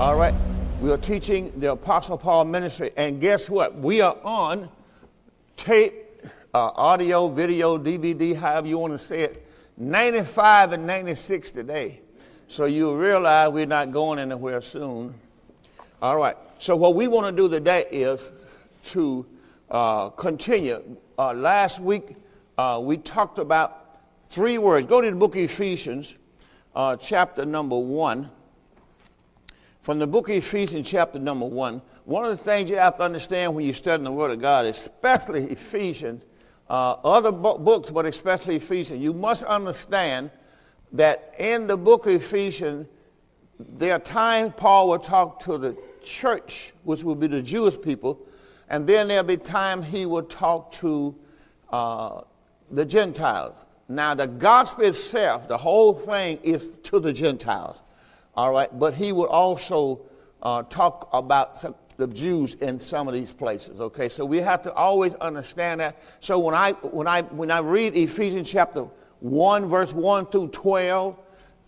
[0.00, 0.32] All right.
[0.80, 2.92] We are teaching the Apostle Paul ministry.
[2.96, 3.76] And guess what?
[3.76, 4.68] We are on
[5.56, 6.22] tape,
[6.54, 9.44] uh, audio, video, DVD, however you want to say it,
[9.76, 12.00] 95 and 96 today.
[12.46, 15.14] So you realize we're not going anywhere soon.
[16.00, 16.36] All right.
[16.60, 18.30] So what we want to do today is
[18.90, 19.26] to
[19.68, 20.96] uh, continue.
[21.18, 22.14] Uh, last week
[22.56, 23.98] uh, we talked about
[24.30, 24.86] three words.
[24.86, 26.14] Go to the book of Ephesians,
[26.76, 28.30] uh, chapter number one
[29.88, 33.02] from the book of Ephesians, chapter number one, one of the things you have to
[33.02, 36.26] understand when you're studying the Word of God, especially Ephesians,
[36.68, 40.30] uh, other books, but especially Ephesians, you must understand
[40.92, 42.86] that in the book of Ephesians,
[43.58, 48.20] there are times Paul will talk to the church, which will be the Jewish people,
[48.68, 51.16] and then there'll be time he will talk to
[51.70, 52.20] uh,
[52.72, 53.64] the Gentiles.
[53.88, 57.80] Now, the gospel itself, the whole thing is to the Gentiles.
[58.38, 59.98] All right, but he would also
[60.44, 63.80] uh, talk about some, the Jews in some of these places.
[63.80, 66.00] Okay, so we have to always understand that.
[66.20, 68.86] So when I when I when I read Ephesians chapter
[69.18, 71.18] one verse one through twelve,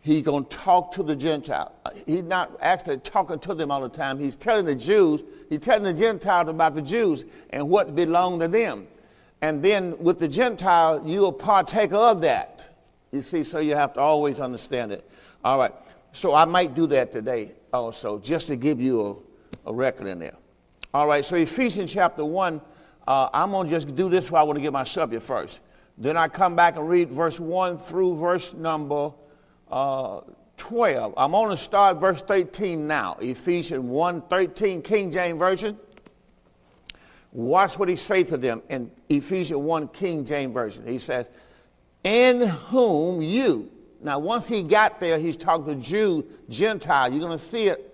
[0.00, 1.72] he's going to talk to the Gentiles.
[2.06, 4.20] He's not actually talking to them all the time.
[4.20, 8.48] He's telling the Jews, he's telling the Gentiles about the Jews and what belonged to
[8.48, 8.86] them.
[9.42, 12.68] And then with the Gentiles, you are partaker of that.
[13.10, 15.10] You see, so you have to always understand it.
[15.44, 15.72] All right.
[16.12, 19.24] So I might do that today also, just to give you
[19.66, 20.36] a, a record in there.
[20.92, 22.60] All right, so Ephesians chapter 1,
[23.06, 25.60] uh, I'm going to just do this where I want to get my subject first.
[25.96, 29.12] Then I come back and read verse 1 through verse number
[29.70, 30.20] uh,
[30.56, 31.14] 12.
[31.16, 33.16] I'm going to start verse 13 now.
[33.20, 35.78] Ephesians 1 13, King James Version.
[37.32, 40.86] Watch what he says to them in Ephesians 1, King James Version.
[40.86, 41.28] He says,
[42.02, 43.70] In whom you,
[44.02, 47.10] now, once he got there, he's talking to Jew, Gentile.
[47.10, 47.86] You're going to see it.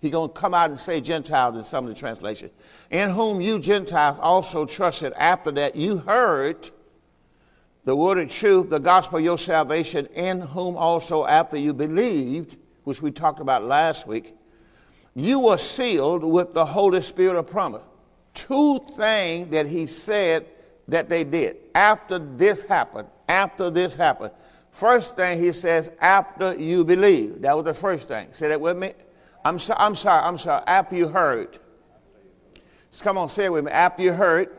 [0.00, 2.52] He's going to come out and say Gentiles in some of the translations.
[2.90, 6.70] In whom you Gentiles also trusted after that you heard
[7.84, 12.56] the word of truth, the gospel of your salvation, in whom also after you believed,
[12.84, 14.34] which we talked about last week,
[15.16, 17.82] you were sealed with the Holy Spirit of promise.
[18.34, 20.46] Two things that he said
[20.86, 21.56] that they did.
[21.74, 24.30] After this happened, after this happened,
[24.78, 27.42] First thing he says, after you believe.
[27.42, 28.28] That was the first thing.
[28.30, 28.92] Say that with me.
[29.44, 30.62] I'm, so, I'm sorry, I'm sorry.
[30.68, 31.58] After you heard.
[32.92, 33.72] So come on, say it with me.
[33.72, 34.54] After you heard.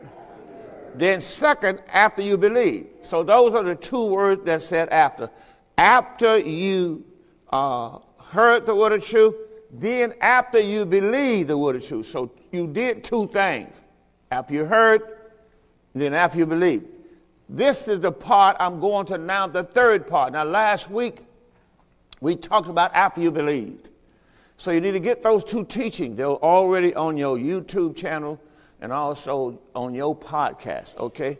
[0.94, 2.88] Then second, after you believe.
[3.00, 5.30] So those are the two words that said after.
[5.78, 7.02] After you
[7.48, 9.36] uh, heard the word of truth,
[9.70, 12.08] then after you believe the word of truth.
[12.08, 13.74] So you did two things.
[14.30, 15.00] After you heard,
[15.94, 16.86] then after you believe.
[17.52, 20.34] This is the part I'm going to now, the third part.
[20.34, 21.18] Now, last week,
[22.20, 23.90] we talked about after you believed.
[24.56, 26.16] So you need to get those two teachings.
[26.16, 28.40] They're already on your YouTube channel
[28.80, 31.38] and also on your podcast, okay?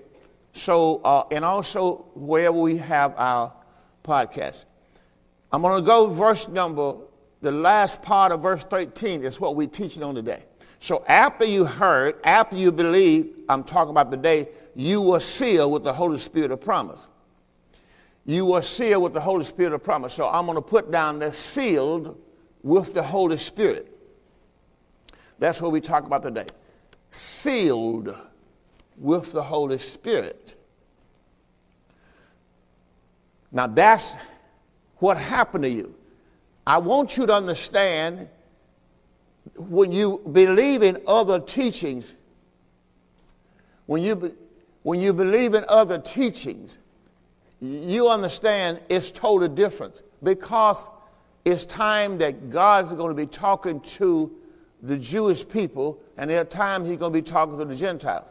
[0.53, 3.53] So, uh, and also where we have our
[4.03, 4.65] podcast.
[5.53, 6.97] I'm going to go verse number,
[7.41, 10.43] the last part of verse 13 is what we're teaching on today.
[10.81, 14.49] So after you heard, after you believe, I'm talking about the day
[14.81, 17.09] you were sealed with the Holy Spirit of promise.
[18.25, 20.15] You were sealed with the Holy Spirit of promise.
[20.15, 22.19] So I'm going to put down the sealed
[22.63, 23.95] with the Holy Spirit.
[25.39, 26.47] That's what we talk about today.
[27.11, 28.17] Sealed
[28.97, 30.57] with the Holy Spirit.
[33.53, 34.17] Now that's
[34.97, 35.95] what happened to you.
[36.67, 38.29] I want you to understand
[39.57, 42.15] when you believe in other teachings,
[43.85, 44.37] when you,
[44.83, 46.79] when you believe in other teachings,
[47.61, 50.89] you understand it's totally different because
[51.45, 54.35] it's time that God's going to be talking to
[54.83, 58.29] the Jewish people, and there are times He's going to be talking to the Gentiles.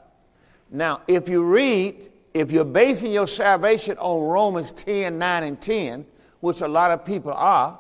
[0.72, 6.06] Now, if you read, if you're basing your salvation on Romans 10 9 and 10,
[6.40, 7.78] which a lot of people are,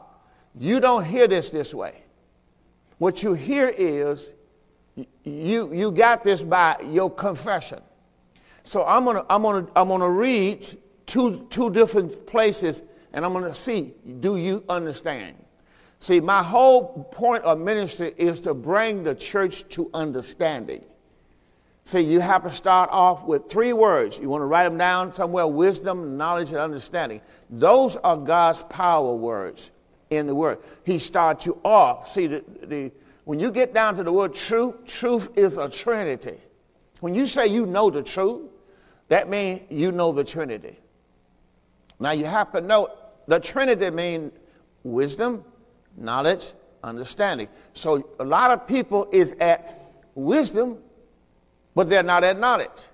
[0.59, 2.03] you don't hear this this way.
[2.97, 4.31] What you hear is
[5.23, 7.79] you, you got this by your confession.
[8.69, 10.63] So I'm gonna, I'm gonna, I'm gonna read
[11.07, 12.83] two, two different places
[13.13, 15.37] and I'm gonna see, do you understand?
[15.97, 20.85] See, my whole point of ministry is to bring the church to understanding.
[21.83, 24.19] See, you have to start off with three words.
[24.19, 27.21] You want to write them down somewhere wisdom, knowledge, and understanding.
[27.49, 29.71] Those are God's power words
[30.11, 30.59] in the word.
[30.85, 32.11] He starts you off.
[32.11, 32.91] See, the, the,
[33.25, 36.37] when you get down to the word truth, truth is a trinity.
[36.99, 38.41] When you say you know the truth,
[39.09, 40.79] that means you know the Trinity.
[41.99, 42.89] Now you have to know
[43.27, 44.31] the Trinity means
[44.83, 45.43] wisdom,
[45.97, 46.53] knowledge,
[46.83, 47.49] understanding.
[47.73, 50.77] So a lot of people is at wisdom,
[51.75, 52.87] but they're not at knowledge.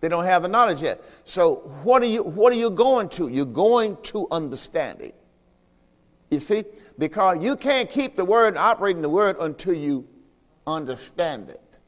[0.00, 1.02] They don't have the knowledge yet.
[1.24, 3.28] So what are you what are you going to?
[3.28, 5.12] You're going to understanding.
[6.30, 6.64] You see?
[6.98, 10.06] Because you can't keep the word operating the word until you
[10.66, 11.78] understand it.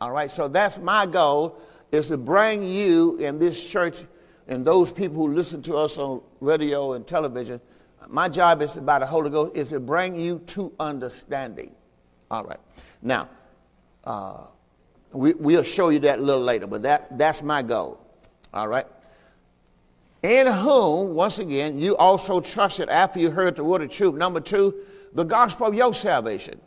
[0.00, 1.60] All right, so that's my goal
[1.92, 4.04] is to bring you in this church
[4.46, 7.60] and those people who listen to us on radio and television.
[8.08, 11.74] My job is by the Holy Ghost is to bring you to understanding.
[12.30, 12.60] All right.
[13.02, 13.28] Now,
[14.04, 14.44] uh,
[15.12, 18.00] we, we'll show you that a little later, but that, that's my goal.
[18.54, 18.86] All right.
[20.22, 24.14] In whom, once again, you also trusted after you heard the word of truth.
[24.14, 24.74] Number two,
[25.12, 26.60] the gospel of your salvation.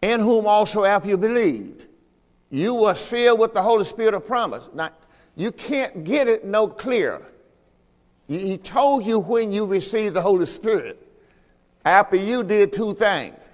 [0.00, 1.86] In whom also after you believed,
[2.52, 4.68] you were sealed with the Holy Spirit of promise.
[4.72, 4.90] Now,
[5.34, 7.26] you can't get it no clearer.
[8.28, 11.04] He told you when you received the Holy Spirit,
[11.84, 13.48] after you did two things.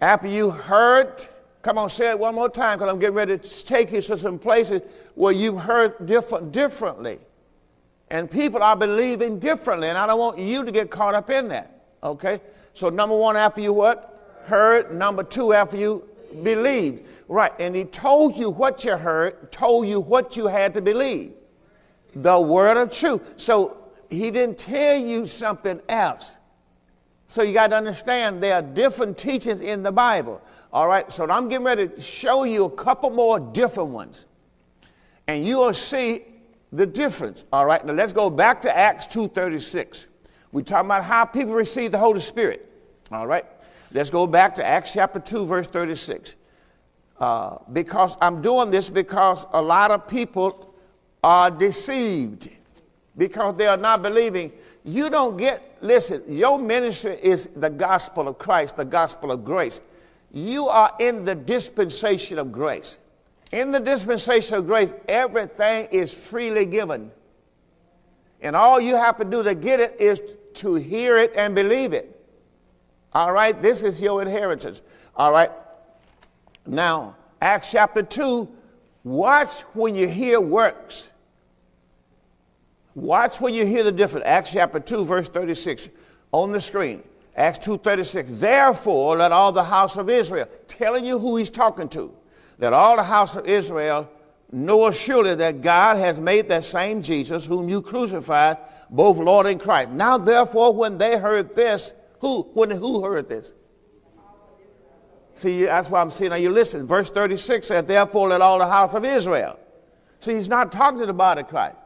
[0.00, 1.28] After you heard
[1.62, 4.16] Come on, say it one more time because I'm getting ready to take you to
[4.16, 4.80] some places
[5.16, 7.18] where you've heard different, differently.
[8.10, 11.48] And people are believing differently, and I don't want you to get caught up in
[11.48, 11.82] that.
[12.02, 12.40] Okay?
[12.72, 14.40] So, number one, after you what?
[14.46, 14.94] Heard.
[14.94, 16.07] Number two, after you
[16.42, 17.06] believed.
[17.28, 17.52] Right.
[17.58, 21.32] And he told you what you heard, told you what you had to believe.
[22.14, 23.20] The word of truth.
[23.36, 23.76] So,
[24.10, 26.36] he didn't tell you something else.
[27.26, 30.40] So, you got to understand there are different teachings in the Bible.
[30.72, 34.26] All right, so I'm getting ready to show you a couple more different ones.
[35.26, 36.24] And you will see
[36.72, 37.46] the difference.
[37.52, 40.06] All right, now let's go back to Acts 2.36.
[40.52, 42.70] We're talking about how people receive the Holy Spirit.
[43.10, 43.46] All right,
[43.92, 46.34] let's go back to Acts chapter 2, verse 36.
[47.18, 50.74] Uh, because I'm doing this because a lot of people
[51.24, 52.48] are deceived
[53.16, 54.52] because they are not believing.
[54.84, 59.80] You don't get, listen, your ministry is the gospel of Christ, the gospel of grace.
[60.32, 62.98] You are in the dispensation of grace.
[63.50, 67.10] In the dispensation of grace, everything is freely given.
[68.40, 70.20] And all you have to do to get it is
[70.54, 72.17] to hear it and believe it.
[73.12, 74.82] All right, this is your inheritance.
[75.16, 75.50] All right.
[76.66, 78.48] Now, Acts chapter 2,
[79.04, 81.08] watch when you hear works.
[82.94, 84.26] Watch when you hear the difference.
[84.26, 85.88] Acts chapter 2, verse 36
[86.32, 87.02] on the screen.
[87.36, 92.12] Acts 2.36, therefore let all the house of Israel, telling you who he's talking to,
[92.58, 94.10] let all the house of Israel
[94.50, 98.56] know surely that God has made that same Jesus whom you crucified,
[98.90, 99.90] both Lord and Christ.
[99.90, 103.54] Now therefore when they heard this, who, when, who heard this?
[105.34, 106.86] See, that's why I'm saying, now you listen.
[106.86, 109.58] Verse 36 said, therefore let all the house of Israel.
[110.18, 111.76] See, he's not talking to the body of Christ.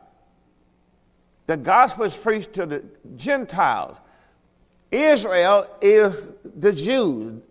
[1.46, 2.82] The gospel is preached to the
[3.16, 3.98] Gentiles.
[4.90, 7.42] Israel is the Jews.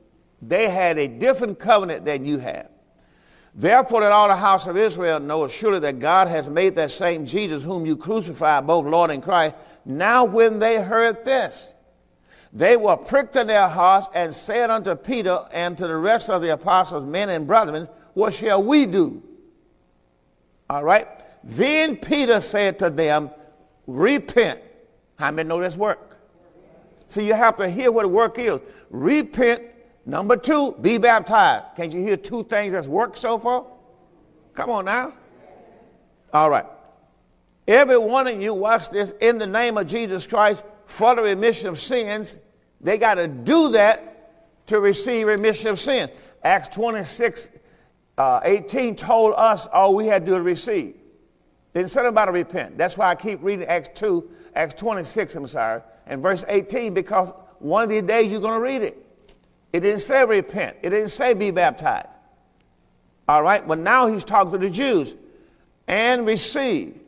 [0.41, 2.69] They had a different covenant than you have.
[3.53, 7.25] Therefore, let all the house of Israel know surely that God has made that same
[7.25, 9.55] Jesus, whom you crucified, both Lord and Christ.
[9.85, 11.73] Now, when they heard this,
[12.53, 16.41] they were pricked in their hearts and said unto Peter and to the rest of
[16.41, 19.23] the apostles, men and brethren, What shall we do?
[20.69, 21.07] All right.
[21.43, 23.29] Then Peter said to them,
[23.87, 24.59] Repent.
[25.17, 26.17] How many know this work?
[27.07, 28.59] See, you have to hear what work is.
[28.89, 29.63] Repent.
[30.05, 31.65] Number two, be baptized.
[31.77, 33.65] Can't you hear two things that's worked so far?
[34.55, 35.13] Come on now.
[36.33, 36.65] All right.
[37.67, 41.67] Every one of you watch this in the name of Jesus Christ for the remission
[41.67, 42.37] of sins.
[42.79, 46.09] They got to do that to receive remission of sin.
[46.43, 47.51] Acts 26,
[48.17, 50.95] uh, 18 told us all we had to do to receive.
[51.73, 52.77] Didn't say about to repent.
[52.77, 55.81] That's why I keep reading Acts 2, Acts 26, I'm sorry
[56.11, 58.97] and verse 18 because one of these days you're going to read it.
[59.73, 62.09] It didn't say repent, it didn't say be baptized.
[63.27, 65.15] All right, but now he's talking to the Jews
[65.87, 66.99] and receive,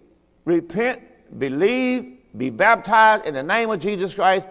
[0.45, 1.01] repent,
[1.37, 4.47] believe, be baptized in the name of Jesus Christ,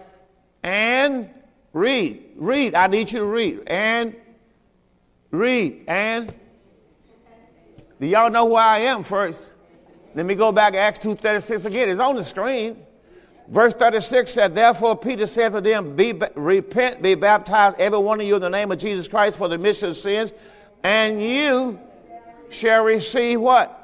[0.63, 1.29] and
[1.73, 2.23] read.
[2.37, 2.75] Read.
[2.75, 3.63] I need you to read.
[3.67, 4.15] And
[5.31, 5.85] read.
[5.89, 6.33] And
[8.01, 9.53] do y'all know where I am first?
[10.15, 11.89] Let me go back to Acts 2.36 again.
[11.89, 12.77] It's on the screen.
[13.49, 18.27] Verse 36 said, Therefore Peter said to them, be, Repent, be baptized, every one of
[18.27, 20.33] you, in the name of Jesus Christ for the remission of sins,
[20.85, 21.79] and you
[22.51, 23.82] shall receive what?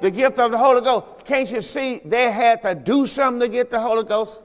[0.00, 1.24] The gift of the Holy Ghost.
[1.24, 4.40] Can't you see they had to do something to get the Holy Ghost?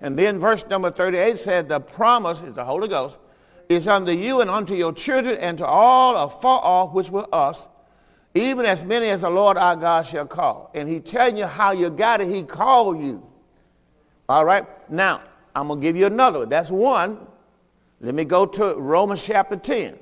[0.00, 3.18] And then verse number 38 said, The promise is the Holy Ghost
[3.68, 7.68] is unto you and unto your children and to all afar off which were us,
[8.34, 10.70] even as many as the Lord our God shall call.
[10.74, 13.26] And he telling you how you got it, he called you.
[14.28, 14.66] All right?
[14.90, 15.22] Now,
[15.54, 16.46] I'm going to give you another.
[16.46, 17.26] That's one.
[18.00, 19.98] Let me go to Romans chapter 10.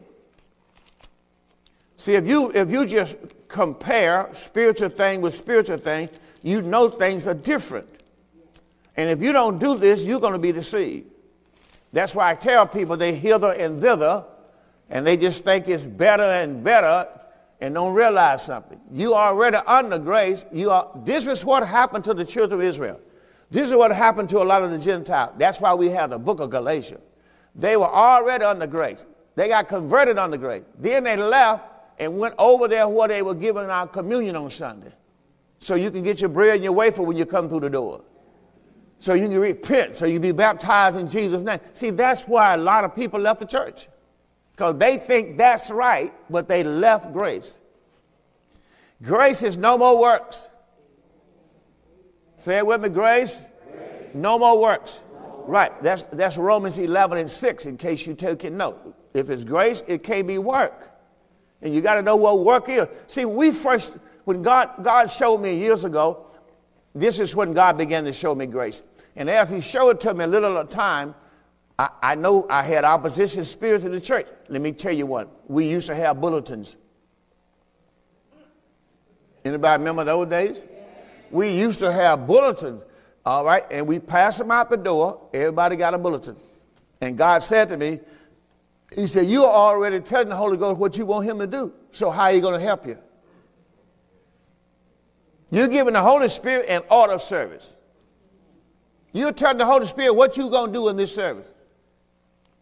[2.02, 3.14] See, if you if you just
[3.46, 6.08] compare spiritual thing with spiritual thing,
[6.42, 7.88] you know things are different.
[8.96, 11.06] And if you don't do this, you're going to be deceived.
[11.92, 14.24] That's why I tell people they hither and thither,
[14.90, 17.06] and they just think it's better and better
[17.60, 18.80] and don't realize something.
[18.90, 20.44] You are already under grace.
[20.50, 22.98] You are, this is what happened to the children of Israel.
[23.52, 25.34] This is what happened to a lot of the Gentiles.
[25.38, 27.04] That's why we have the book of Galatians.
[27.54, 29.06] They were already under grace.
[29.36, 30.64] They got converted under grace.
[30.80, 31.68] Then they left
[31.98, 34.92] and went over there where they were giving our communion on Sunday.
[35.58, 38.02] So you can get your bread and your wafer when you come through the door.
[38.98, 41.58] So you can repent, so you be baptized in Jesus' name.
[41.72, 43.88] See, that's why a lot of people left the church.
[44.52, 47.58] Because they think that's right, but they left grace.
[49.02, 50.48] Grace is no more works.
[52.36, 53.40] Say it with me, grace.
[53.72, 54.14] grace.
[54.14, 55.00] No more works.
[55.12, 55.44] No.
[55.48, 58.94] Right, that's, that's Romans 11 and 6, in case you take it note.
[59.14, 60.91] If it's grace, it can't be work.
[61.62, 62.86] And you got to know what work is.
[63.06, 66.26] See, we first, when God, God showed me years ago,
[66.94, 68.82] this is when God began to show me grace.
[69.16, 71.14] And after He showed it to me a little at a time,
[71.78, 74.26] I, I know I had opposition spirits in the church.
[74.48, 76.76] Let me tell you what, we used to have bulletins.
[79.44, 80.66] Anybody remember those days?
[81.30, 82.84] We used to have bulletins,
[83.24, 85.28] all right, and we passed them out the door.
[85.32, 86.36] Everybody got a bulletin.
[87.00, 88.00] And God said to me,
[88.94, 91.72] He said, You are already telling the Holy Ghost what you want Him to do.
[91.90, 92.98] So, how are you going to help you?
[95.50, 97.74] You're giving the Holy Spirit an order of service.
[99.12, 101.46] You're telling the Holy Spirit what you're going to do in this service.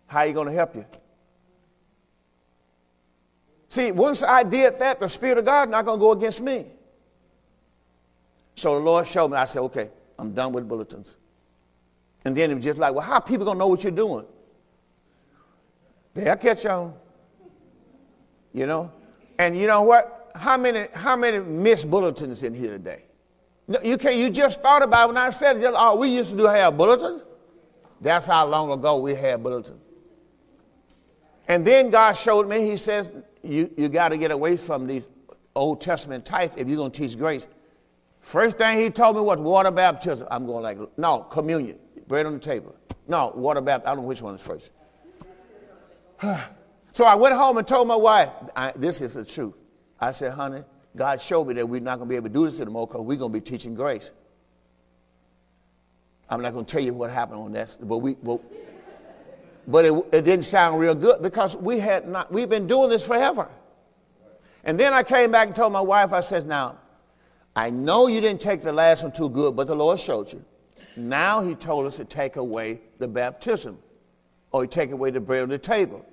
[0.06, 0.84] How are you going to help you?
[3.68, 6.66] See, once I did that, the Spirit of God not going to go against me.
[8.56, 9.36] So the Lord showed me.
[9.36, 11.14] I said, okay, I'm done with bulletins.
[12.24, 14.26] And then it was just like, well, how people going to know what you're doing?
[16.14, 16.94] They'll catch on.
[18.52, 18.92] You know?
[19.38, 20.32] And you know what?
[20.34, 23.04] How many, how many missed bulletins in here today?
[23.82, 26.44] You can You just thought about when I said, just, oh, we used to do
[26.46, 27.22] have bulletins.
[28.00, 29.80] That's how long ago we had bulletins.
[31.46, 33.10] And then God showed me, He says,
[33.42, 35.04] you, you got to get away from these
[35.54, 37.46] Old Testament types if you're going to teach grace.
[38.20, 40.26] First thing He told me was water baptism.
[40.30, 42.74] I'm going like, no, communion, bread on the table.
[43.08, 43.90] No, water baptism.
[43.90, 44.70] I don't know which one is first.
[46.92, 48.30] so I went home and told my wife,
[48.76, 49.54] this is the truth.
[50.00, 50.62] I said, honey,
[50.96, 53.02] God showed me that we're not going to be able to do this anymore because
[53.02, 54.10] we're going to be teaching grace.
[56.28, 58.40] I'm not going to tell you what happened on that, but we, but
[59.66, 63.06] but it, it didn't sound real good because we had not, we've been doing this
[63.06, 63.48] forever.
[64.64, 66.78] And then I came back and told my wife, I said, now,
[67.54, 70.44] I know you didn't take the last one too good, but the Lord showed you.
[70.96, 73.78] Now he told us to take away the baptism
[74.50, 76.04] or he take away the bread on the table.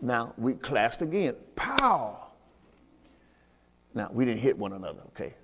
[0.00, 1.34] Now we clashed again.
[1.54, 2.28] Pow!
[3.94, 5.34] Now we didn't hit one another, okay?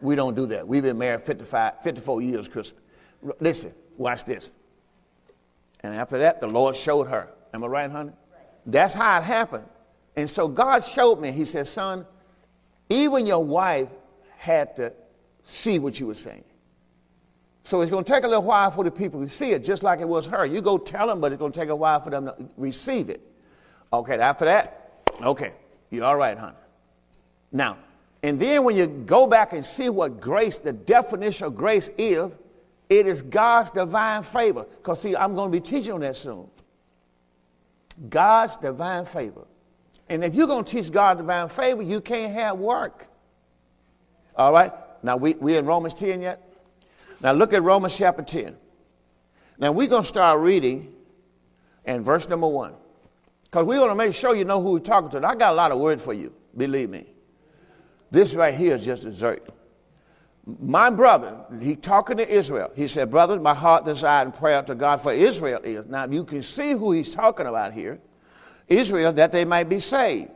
[0.00, 0.66] We don't do that.
[0.66, 2.82] We've been married 55, 54 years, Christmas.
[3.40, 4.52] Listen, watch this.
[5.80, 7.28] And after that, the Lord showed her.
[7.54, 8.12] Am I right, honey?
[8.66, 9.64] That's how it happened.
[10.16, 12.06] And so God showed me, He said, Son,
[12.88, 13.88] even your wife
[14.36, 14.92] had to
[15.44, 16.44] see what you were saying.
[17.66, 19.82] So it's going to take a little while for the people to see it, just
[19.82, 20.46] like it was her.
[20.46, 23.10] You go tell them, but it's going to take a while for them to receive
[23.10, 23.20] it.
[23.92, 25.52] Okay, after that, okay,
[25.90, 26.54] you're all right, honey.
[27.50, 27.76] Now,
[28.22, 32.38] and then when you go back and see what grace, the definition of grace is,
[32.88, 34.64] it is God's divine favor.
[34.76, 36.48] Because, see, I'm going to be teaching on that soon.
[38.08, 39.44] God's divine favor.
[40.08, 43.08] And if you're going to teach God's divine favor, you can't have work.
[44.36, 44.70] All right?
[45.02, 46.46] Now, we, we in Romans 10 yet?
[47.22, 48.56] Now, look at Romans chapter 10.
[49.58, 50.94] Now, we're going to start reading
[51.84, 52.74] and verse number 1.
[53.44, 55.26] Because we're going to make sure you know who we're talking to.
[55.26, 57.06] I got a lot of words for you, believe me.
[58.10, 59.48] This right here is just dessert
[60.60, 62.70] my brother, he talking to Israel.
[62.76, 65.86] He said, Brother, my heart desire and prayer to God for Israel is.
[65.86, 67.98] Now you can see who he's talking about here.
[68.68, 70.30] Israel, that they might be saved.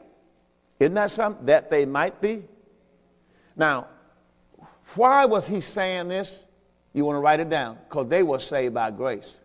[0.80, 1.46] Isn't that something?
[1.46, 2.42] That they might be.
[3.56, 3.86] Now,
[4.94, 6.44] why was he saying this?
[6.92, 7.78] You want to write it down?
[7.88, 9.36] Because they were saved by grace.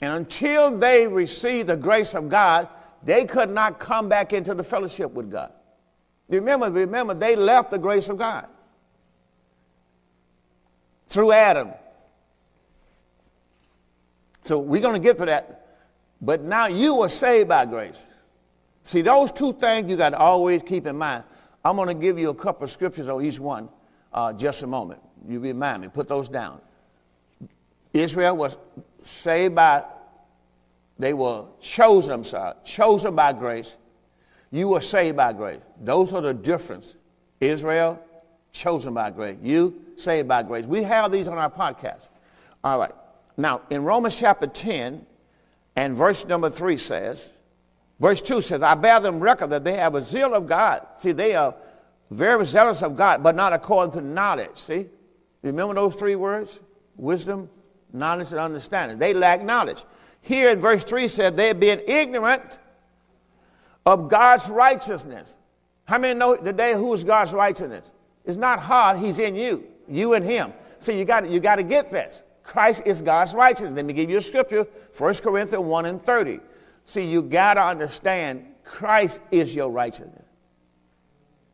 [0.00, 2.68] And until they received the grace of God,
[3.02, 5.52] they could not come back into the fellowship with God.
[6.28, 8.46] Remember, remember, they left the grace of God
[11.08, 11.70] through Adam.
[14.42, 15.66] So we're going to get to that.
[16.20, 18.06] But now you were saved by grace.
[18.84, 21.24] See, those two things you got to always keep in mind.
[21.64, 23.68] I'm going to give you a couple of scriptures on each one
[24.12, 25.00] uh, just a moment.
[25.28, 26.60] You remind me, put those down.
[27.92, 28.56] Israel was
[29.04, 29.84] saved by,
[30.98, 33.76] they were chosen, I'm sorry, chosen by grace.
[34.50, 35.60] You were saved by grace.
[35.80, 36.94] Those are the difference.
[37.40, 38.02] Israel,
[38.52, 39.38] chosen by grace.
[39.42, 40.66] You, saved by grace.
[40.66, 42.08] We have these on our podcast.
[42.62, 42.92] All right.
[43.36, 45.04] Now, in Romans chapter 10
[45.76, 47.32] and verse number 3 says,
[47.98, 50.86] verse 2 says, I bear them record that they have a zeal of God.
[50.98, 51.54] See, they are
[52.10, 54.56] very zealous of God, but not according to knowledge.
[54.56, 54.86] See?
[55.42, 56.60] Remember those three words?
[56.96, 57.48] Wisdom,
[57.92, 58.98] knowledge, and understanding.
[58.98, 59.84] They lack knowledge.
[60.20, 62.58] Here in verse 3 said, they're being ignorant
[63.86, 65.34] of God's righteousness.
[65.84, 67.90] How many know today who is God's righteousness?
[68.24, 70.52] It's not hard, He's in you, you and Him.
[70.78, 72.22] So you got you got to get this.
[72.44, 73.72] Christ is God's righteousness.
[73.74, 74.66] Let me give you a scripture,
[74.96, 76.40] 1 Corinthians 1 and 30.
[76.84, 80.24] See, you got to understand Christ is your righteousness.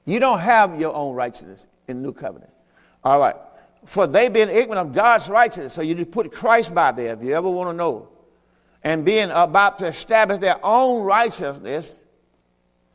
[0.05, 2.53] You don't have your own righteousness in New Covenant.
[3.05, 3.37] All right.
[3.87, 7.23] For they being ignorant of God's righteousness, so you just put Christ by there if
[7.23, 8.09] you ever want to know.
[8.83, 12.01] And being about to establish their own righteousness,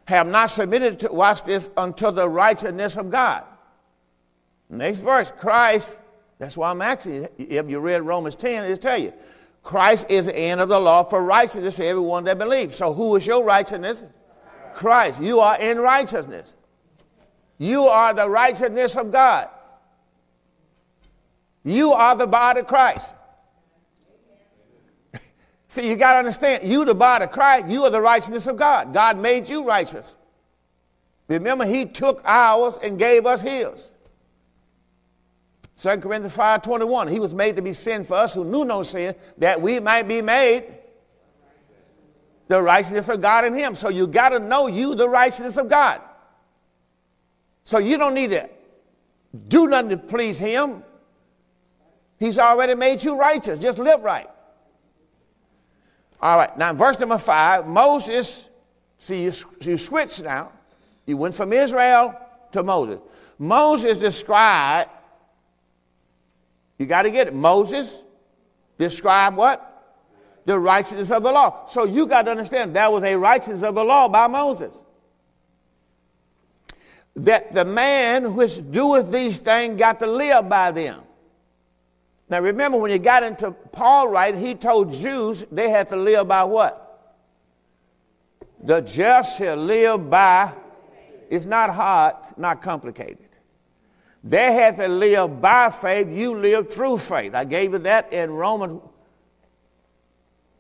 [0.06, 3.44] have not submitted to, watch this, unto the righteousness of God.
[4.70, 5.98] Next verse, Christ,
[6.38, 9.14] that's why I'm asking if you read Romans 10, it'll tell you.
[9.64, 12.76] Christ is the end of the law for righteousness to everyone that believes.
[12.76, 14.04] So who is your righteousness?
[14.74, 15.22] Christ.
[15.22, 16.56] You are in righteousness.
[17.58, 19.50] You are the righteousness of God.
[21.64, 23.14] You are the body of Christ.
[25.68, 28.58] See, you got to understand, you the body of Christ, you are the righteousness of
[28.58, 28.94] God.
[28.94, 30.16] God made you righteous.
[31.28, 33.92] Remember, he took ours and gave us his.
[35.82, 38.84] 2 Corinthians 5 21, he was made to be sin for us who knew no
[38.84, 40.66] sin, that we might be made
[42.48, 43.74] the righteousness of God in him.
[43.74, 46.02] So you got to know you the righteousness of God.
[47.64, 48.50] So you don't need to
[49.48, 50.84] do nothing to please him.
[52.22, 53.58] He's already made you righteous.
[53.58, 54.28] Just live right.
[56.22, 58.48] All right, now verse number five, Moses,
[59.00, 60.52] see, you, you switch now.
[61.08, 62.16] You went from Israel
[62.52, 63.00] to Moses.
[63.40, 64.92] Moses described,
[66.78, 67.34] you got to get it.
[67.34, 68.04] Moses
[68.78, 69.98] described what?
[70.46, 71.66] The righteousness of the law.
[71.66, 74.74] So you got to understand that was a righteousness of the law by Moses.
[77.16, 81.02] That the man which doeth these things got to live by them.
[82.32, 86.30] Now remember, when you got into Paul, right, he told Jews they had to live
[86.30, 87.18] by what?
[88.64, 90.54] The just shall live by,
[91.30, 93.28] it's not hard, not complicated.
[94.24, 97.36] They had to live by faith, you live through faith.
[97.36, 98.82] I gave you that in Romans,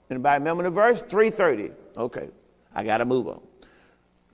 [0.09, 1.01] anybody remember the verse?
[1.01, 1.71] 330.
[1.95, 2.27] Okay,
[2.75, 3.39] I got to move on.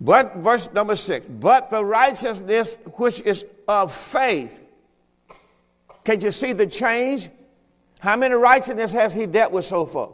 [0.01, 4.63] But, verse number six, but the righteousness which is of faith
[6.07, 7.29] can you see the change?
[7.99, 10.13] How many righteousness has he dealt with so far?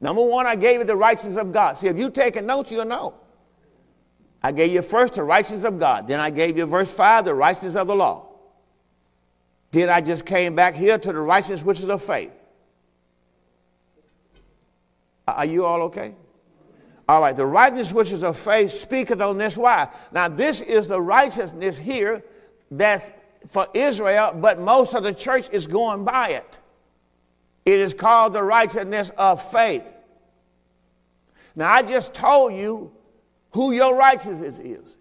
[0.00, 1.76] Number one, I gave you the righteousness of God.
[1.76, 3.12] See, if you take notes, you'll know.
[4.42, 6.08] I gave you first the righteousness of God.
[6.08, 8.28] Then I gave you verse 5, the righteousness of the law.
[9.72, 12.32] Then I just came back here to the righteousness which is of faith.
[15.28, 16.14] Are you all okay?
[17.06, 19.90] All right, the righteousness which is of faith speaketh on this why.
[20.12, 22.24] Now, this is the righteousness here
[22.70, 23.12] that's
[23.48, 26.58] for Israel, but most of the church is going by it.
[27.64, 29.84] It is called the righteousness of faith.
[31.54, 32.92] Now, I just told you
[33.52, 34.98] who your righteousness is.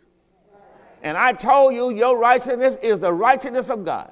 [1.01, 4.11] And I told you your righteousness is the righteousness of God.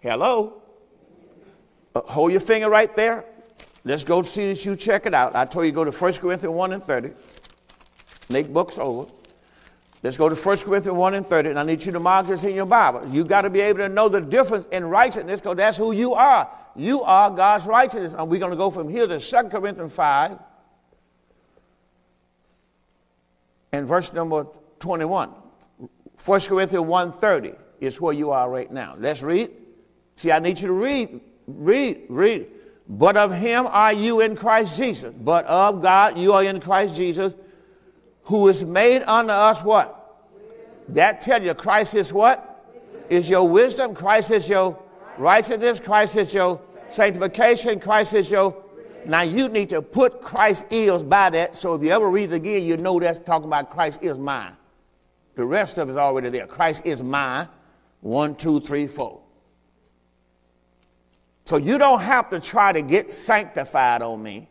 [0.00, 0.62] Hello?
[1.94, 3.24] Uh, hold your finger right there.
[3.84, 5.34] Let's go see that you check it out.
[5.34, 7.10] I told you go to 1 Corinthians 1 and 30.
[8.28, 9.10] Make books over.
[10.08, 12.42] Let's go to 1 Corinthians 1 and 30, and I need you to mark this
[12.42, 13.06] in your Bible.
[13.08, 16.14] You got to be able to know the difference in righteousness because that's who you
[16.14, 16.48] are.
[16.74, 18.14] You are God's righteousness.
[18.16, 20.38] And we're going to go from here to 2 Corinthians 5
[23.72, 24.46] and verse number
[24.78, 25.28] 21.
[26.24, 28.96] 1 Corinthians 1.30 is where you are right now.
[28.98, 29.50] Let's read.
[30.16, 32.46] See, I need you to read, read, read.
[32.88, 35.12] But of him are you in Christ Jesus.
[35.20, 37.34] But of God you are in Christ Jesus
[38.22, 39.96] who is made unto us what?
[40.88, 42.66] That tell you Christ is what?
[43.10, 43.94] Is your wisdom.
[43.94, 44.78] Christ is your
[45.16, 45.80] righteousness.
[45.80, 47.80] Christ is your sanctification.
[47.80, 48.64] Christ is your.
[49.06, 51.54] Now you need to put Christ is by that.
[51.54, 54.56] So if you ever read it again, you know that's talking about Christ is mine.
[55.34, 56.46] The rest of it is already there.
[56.46, 57.48] Christ is mine.
[58.00, 59.20] One, two, three, four.
[61.44, 64.48] So you don't have to try to get sanctified on me.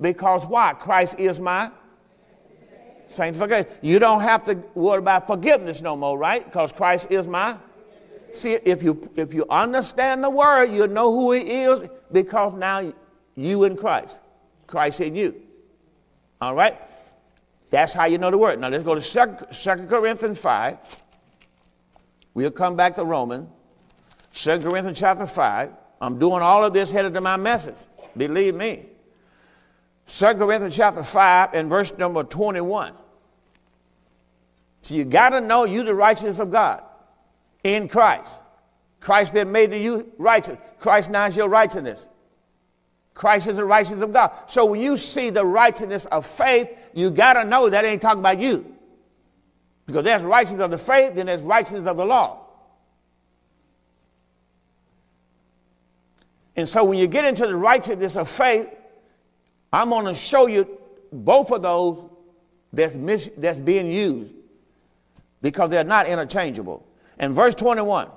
[0.00, 0.72] Because why?
[0.74, 1.72] Christ is mine
[3.08, 3.66] sanctification.
[3.82, 6.44] You don't have to worry about forgiveness no more, right?
[6.44, 7.56] Because Christ is my
[8.34, 12.92] See, if you if you understand the word, you'll know who he is because now
[13.36, 14.20] you in Christ.
[14.66, 15.40] Christ in you.
[16.40, 16.76] All right?
[17.70, 18.60] That's how you know the word.
[18.60, 20.78] Now let's go to 2 Corinthians 5.
[22.34, 23.48] We'll come back to Romans.
[24.32, 25.70] 2 Corinthians chapter 5.
[26.00, 27.86] I'm doing all of this headed to my message.
[28.16, 28.86] Believe me.
[30.06, 32.92] 2 Corinthians chapter 5 and verse number 21.
[34.82, 36.82] So you got to know you the righteousness of God
[37.62, 38.38] in Christ.
[39.00, 40.58] Christ been made to you righteous.
[40.78, 42.06] Christ now is your righteousness.
[43.14, 44.32] Christ is the righteousness of God.
[44.46, 48.20] So when you see the righteousness of faith, you got to know that ain't talking
[48.20, 48.74] about you.
[49.86, 52.40] Because there's righteousness of the faith, then there's righteousness of the law.
[56.56, 58.68] And so when you get into the righteousness of faith,
[59.74, 60.78] I'm going to show you
[61.12, 62.08] both of those
[62.72, 64.32] that's, mis- that's being used
[65.42, 66.86] because they're not interchangeable.
[67.18, 68.08] And verse 21,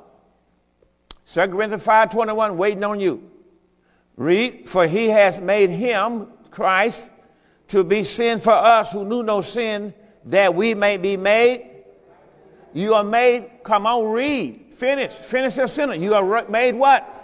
[1.26, 3.32] 2 Corinthians 5 21, waiting on you.
[4.18, 7.10] Read, for he has made him, Christ,
[7.70, 11.72] to be sin for us who knew no sin, that we may be made.
[12.72, 16.04] You are made, come on, read, finish, finish the sentence.
[16.04, 17.17] You are made what?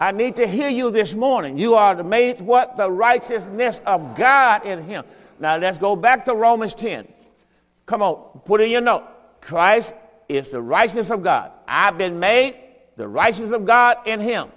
[0.00, 1.58] I need to hear you this morning.
[1.58, 2.78] You are made what?
[2.78, 5.04] The righteousness of God in him.
[5.38, 7.06] Now let's go back to Romans 10.
[7.84, 9.04] Come on, put in your note.
[9.42, 9.94] Christ
[10.26, 11.52] is the righteousness of God.
[11.68, 12.56] I've been made
[12.96, 14.48] the righteousness of God in him.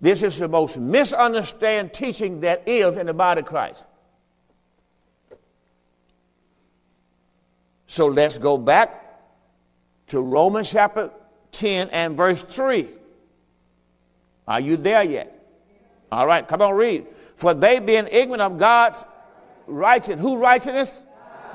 [0.00, 3.84] This is the most misunderstood teaching that is in the body of Christ.
[7.88, 9.02] So let's go back
[10.08, 11.10] to Romans chapter
[11.52, 12.88] 10 and verse 3.
[14.46, 15.32] Are you there yet?
[16.10, 17.08] All right, come on, read.
[17.36, 19.04] For they being ignorant of God's
[19.66, 21.02] righteousness, who righteousness?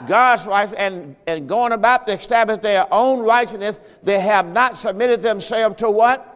[0.08, 5.22] God's righteousness and, and going about to establish their own righteousness, they have not submitted
[5.22, 6.28] themselves to what?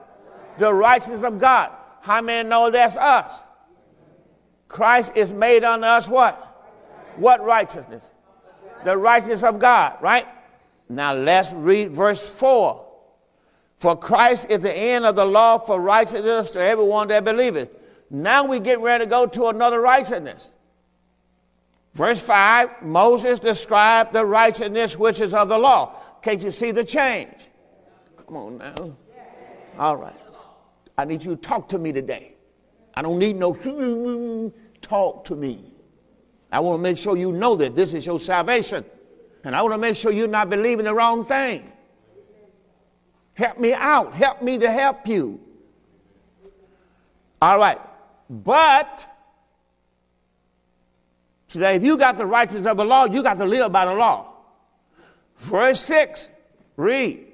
[0.57, 1.71] The righteousness of God.
[2.01, 3.41] How many know that's us?
[4.67, 6.41] Christ is made unto us what?
[7.17, 8.11] What righteousness?
[8.83, 10.27] The righteousness of God, right?
[10.89, 12.85] Now let's read verse 4.
[13.86, 17.69] For Christ is the end of the law for righteousness to everyone that believeth.
[18.10, 20.50] Now we get ready to go to another righteousness.
[21.93, 25.98] Verse 5 Moses described the righteousness which is of the law.
[26.24, 27.30] Can't you see the change?
[28.26, 28.98] Come on now.
[29.78, 30.19] All right.
[30.98, 32.34] I need you to talk to me today.
[32.95, 33.54] I don't need no
[34.82, 35.60] talk to me.
[36.52, 38.84] I want to make sure you know that this is your salvation.
[39.43, 41.71] And I want to make sure you're not believing the wrong thing.
[43.36, 44.13] Help me out.
[44.13, 45.39] Help me to help you.
[47.41, 47.80] All right.
[48.30, 49.08] But
[51.56, 53.93] Today, if you got the righteousness of the law, you got to live by the
[53.93, 54.28] law.
[55.38, 56.28] Verse 6,
[56.76, 57.28] read.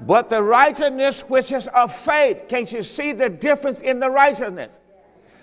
[0.00, 4.76] But the righteousness which is of faith, can't you see the difference in the righteousness?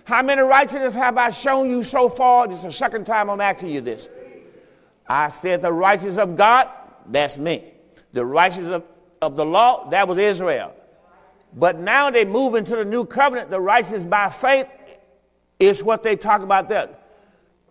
[0.04, 2.50] How many righteousness have I shown you so far?
[2.50, 4.10] This is the second time I'm asking you this.
[5.08, 6.68] I said the righteousness of God,
[7.08, 7.64] that's me.
[8.12, 8.84] The righteousness of,
[9.22, 10.74] of the law, that was Israel.
[11.54, 13.50] But now they move into the new covenant.
[13.50, 14.68] The righteousness by faith
[15.60, 16.90] is what they talk about there.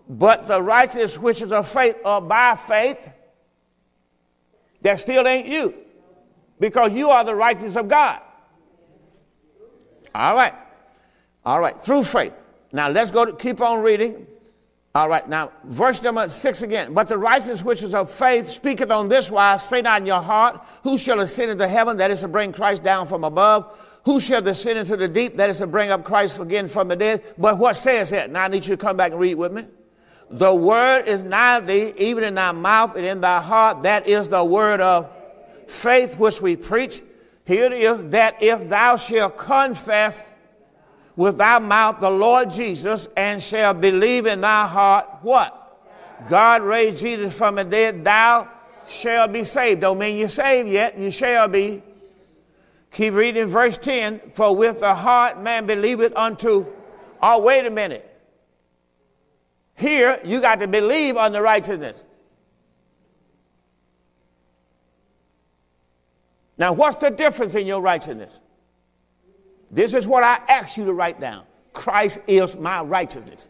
[0.09, 3.09] But the righteousness which is of faith or by faith,
[4.83, 5.75] that still ain't you.
[6.61, 8.21] Because you are the righteousness of God.
[10.15, 10.55] All right.
[11.45, 11.79] All right.
[11.81, 12.33] Through faith.
[12.73, 14.27] Now let's go to keep on reading.
[14.97, 15.29] All right.
[15.29, 16.95] Now, verse number six again.
[16.95, 20.21] But the righteousness which is of faith speaketh on this wise, say not in your
[20.21, 23.77] heart, who shall ascend into heaven, that is to bring Christ down from above?
[24.05, 26.95] Who shall descend into the deep, that is to bring up Christ again from the
[26.95, 27.25] dead?
[27.37, 28.31] But what says that?
[28.31, 29.65] Now I need you to come back and read with me.
[30.31, 33.83] The word is nigh thee, even in thy mouth and in thy heart.
[33.83, 35.11] That is the word of
[35.67, 37.03] faith which we preach.
[37.45, 40.34] Here it is that if thou shalt confess
[41.17, 45.61] with thy mouth the Lord Jesus and shall believe in thy heart, what?
[46.29, 48.49] God raised Jesus from the dead, thou
[48.89, 49.81] shall be saved.
[49.81, 51.83] Don't mean you're saved yet, you shall be.
[52.91, 54.21] Keep reading verse 10.
[54.31, 56.67] For with the heart man believeth unto,
[57.21, 58.11] oh, wait a minute.
[59.77, 62.03] Here, you got to believe on the righteousness.
[66.57, 68.39] Now, what's the difference in your righteousness?
[69.75, 71.45] This is what I asked you to write down.
[71.73, 73.49] Christ is my righteousness.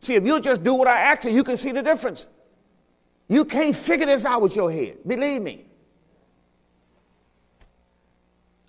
[0.00, 2.26] See, if you just do what I asked you, you can see the difference.
[3.28, 4.98] You can't figure this out with your head.
[5.06, 5.64] Believe me.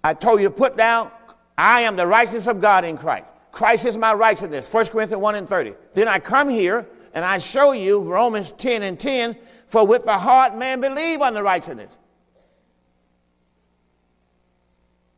[0.04, 1.10] I told you to put down,
[1.58, 3.32] I am the righteousness of God in Christ.
[3.52, 4.72] Christ is my righteousness.
[4.72, 5.74] 1 Corinthians 1 and 30.
[5.96, 9.36] Then I come here and I show you Romans 10 and 10.
[9.66, 11.98] For with the heart man believe on the righteousness.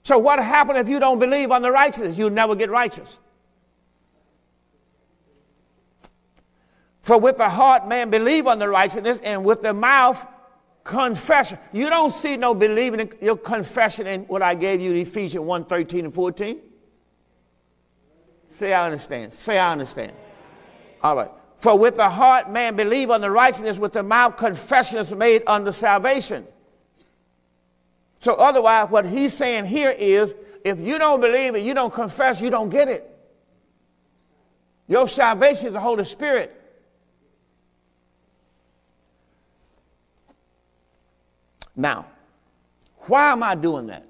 [0.03, 2.17] So, what happens if you don't believe on the righteousness?
[2.17, 3.17] You'll never get righteous.
[7.01, 10.25] For with the heart man believe on the righteousness, and with the mouth
[10.83, 11.57] confession.
[11.71, 15.43] You don't see no believing in your confession in what I gave you in Ephesians
[15.43, 16.59] 1 13 and 14.
[18.49, 19.33] Say, I understand.
[19.33, 20.13] Say, I understand.
[21.01, 21.31] All right.
[21.57, 25.43] For with the heart man believe on the righteousness, with the mouth confession is made
[25.47, 26.45] unto salvation.
[28.23, 30.33] So, otherwise, what he's saying here is
[30.63, 33.13] if you don't believe it, you don't confess, you don't get it.
[34.87, 36.57] Your salvation is the Holy Spirit.
[41.75, 42.05] Now,
[43.07, 44.07] why am I doing that?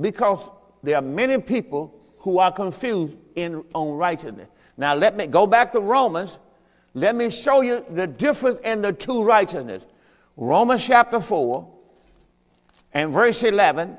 [0.00, 0.50] Because
[0.82, 4.48] there are many people who are confused in, on righteousness.
[4.78, 6.38] Now, let me go back to Romans.
[6.94, 9.84] Let me show you the difference in the two righteousness.
[10.34, 11.74] Romans chapter 4
[12.94, 13.96] and verse 11.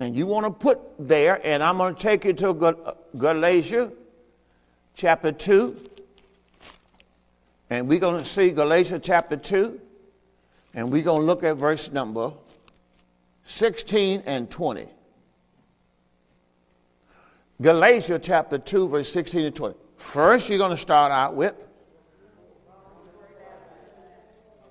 [0.00, 2.76] And you want to put there, and I'm going to take you to
[3.16, 3.92] Galatia
[4.94, 5.76] chapter 2.
[7.70, 9.80] And we're going to see Galatia chapter 2.
[10.74, 12.32] And we're going to look at verse number
[13.44, 14.88] 16 and 20.
[17.60, 19.76] Galatia chapter 2, verse 16 and 20.
[19.98, 21.54] First, you're going to start out with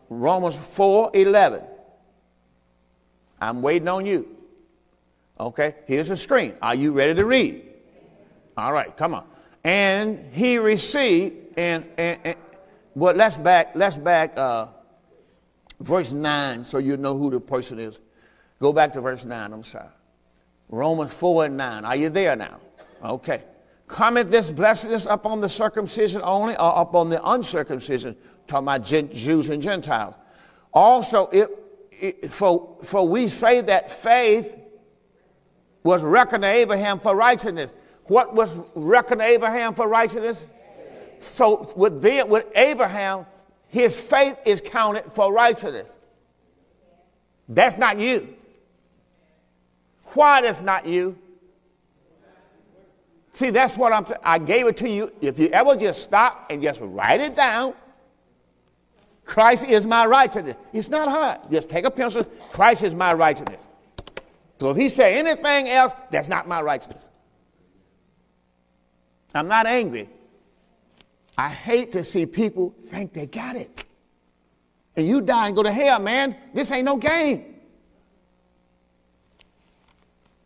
[0.09, 1.61] Romans 4 11.
[3.41, 4.27] I'm waiting on you.
[5.39, 6.53] Okay, here's the screen.
[6.61, 7.65] Are you ready to read?
[8.55, 9.25] All right, come on.
[9.63, 12.35] And he received, and, and, and
[12.93, 14.67] well, let's back, let's back, uh,
[15.79, 17.99] verse 9 so you know who the person is.
[18.59, 19.89] Go back to verse 9, I'm sorry.
[20.69, 21.85] Romans 4 and 9.
[21.85, 22.59] Are you there now?
[23.03, 23.43] Okay.
[23.87, 28.15] Cometh this blessedness upon the circumcision only or upon the uncircumcision?
[28.47, 30.15] Talking about Jews and Gentiles.
[30.73, 31.49] Also, it,
[32.29, 34.57] for, for we say that faith
[35.83, 37.73] was reckoned to Abraham for righteousness.
[38.05, 40.45] What was reckoned to Abraham for righteousness?
[41.19, 43.25] So with, the, with Abraham,
[43.67, 45.91] his faith is counted for righteousness.
[47.47, 48.35] That's not you.
[50.13, 51.17] Why that's not you?
[53.33, 54.19] See, that's what I'm saying.
[54.23, 55.11] I gave it to you.
[55.21, 57.73] If you ever just stop and just write it down,
[59.31, 60.57] Christ is my righteousness.
[60.73, 61.49] It's not hard.
[61.49, 62.21] Just take a pencil.
[62.51, 63.63] Christ is my righteousness.
[64.59, 67.07] So if he say anything else, that's not my righteousness.
[69.33, 70.09] I'm not angry.
[71.37, 73.85] I hate to see people think they got it.
[74.97, 76.35] And you die and go to hell, man.
[76.53, 77.55] This ain't no game.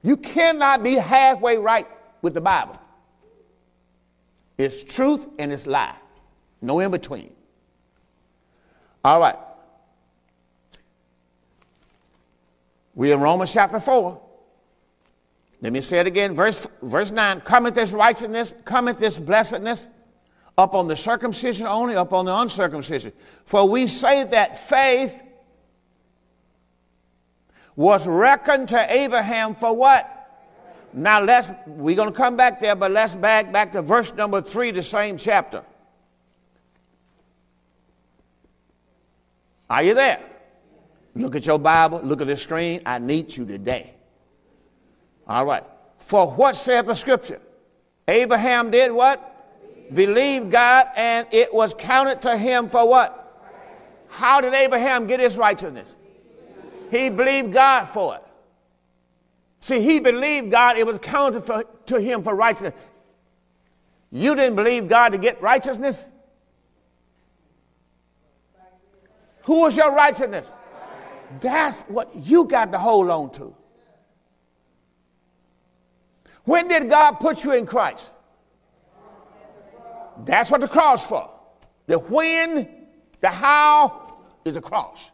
[0.03, 1.87] You cannot be halfway right
[2.21, 2.79] with the Bible.
[4.59, 5.95] It's truth and it's lie.
[6.61, 7.35] No in between.
[9.05, 9.35] All right.
[12.95, 14.19] We're in Romans chapter 4.
[15.61, 16.33] Let me say it again.
[16.33, 19.87] Verse, verse 9 Cometh this righteousness, cometh this blessedness
[20.57, 23.13] upon the circumcision only, upon the uncircumcision.
[23.45, 25.21] For we say that faith
[27.75, 30.11] was reckoned to Abraham for what?
[30.93, 34.71] Now let's we're gonna come back there, but let's back back to verse number three,
[34.71, 35.63] the same chapter.
[39.69, 40.19] Are you there?
[41.15, 42.81] Look at your Bible, look at the screen.
[42.85, 43.93] I need you today.
[45.27, 45.63] All right.
[45.99, 47.41] For what saith the scripture?
[48.07, 49.35] Abraham did what?
[49.93, 53.21] believed God and it was counted to him for what?
[54.07, 55.95] How did Abraham get his righteousness?
[56.89, 58.23] He believed God for it.
[59.59, 62.73] See, he believed God, it was counted for, to him for righteousness.
[64.11, 66.05] You didn't believe God to get righteousness?
[69.45, 70.51] Who was your righteousness?
[71.39, 73.55] That's what you got to hold on to.
[76.43, 78.11] When did God put you in Christ?
[80.25, 81.29] That's what the cross for.
[81.87, 82.69] The when,
[83.21, 85.11] the how is the cross.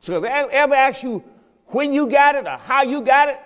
[0.00, 1.24] So if I ever ask you
[1.66, 3.40] when you got it or how you got it,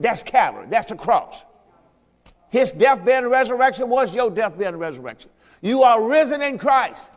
[0.00, 0.66] that's Calvary.
[0.70, 1.44] That's the cross.
[2.48, 5.30] His death, burial, and resurrection was your death, burial, and resurrection.
[5.60, 7.10] You are risen in Christ.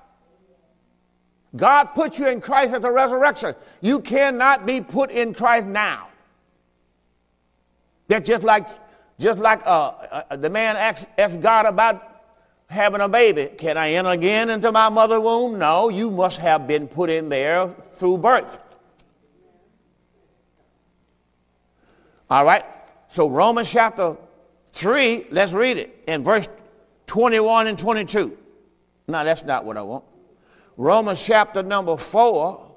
[1.56, 3.56] God put you in Christ at the resurrection.
[3.82, 6.08] You cannot be put in Christ now.
[8.08, 8.70] That just like,
[9.20, 9.90] just like uh,
[10.30, 12.24] uh, the man asked, asked God about
[12.68, 13.48] having a baby.
[13.58, 15.60] Can I enter again into my mother womb?
[15.60, 18.58] No, you must have been put in there through birth.
[22.30, 22.64] All right.
[23.10, 24.16] So Romans chapter
[24.72, 26.48] 3, let's read it in verse
[27.08, 28.38] 21 and 22.
[29.10, 30.06] Now that's not what I want.
[30.78, 32.72] Romans chapter number 4.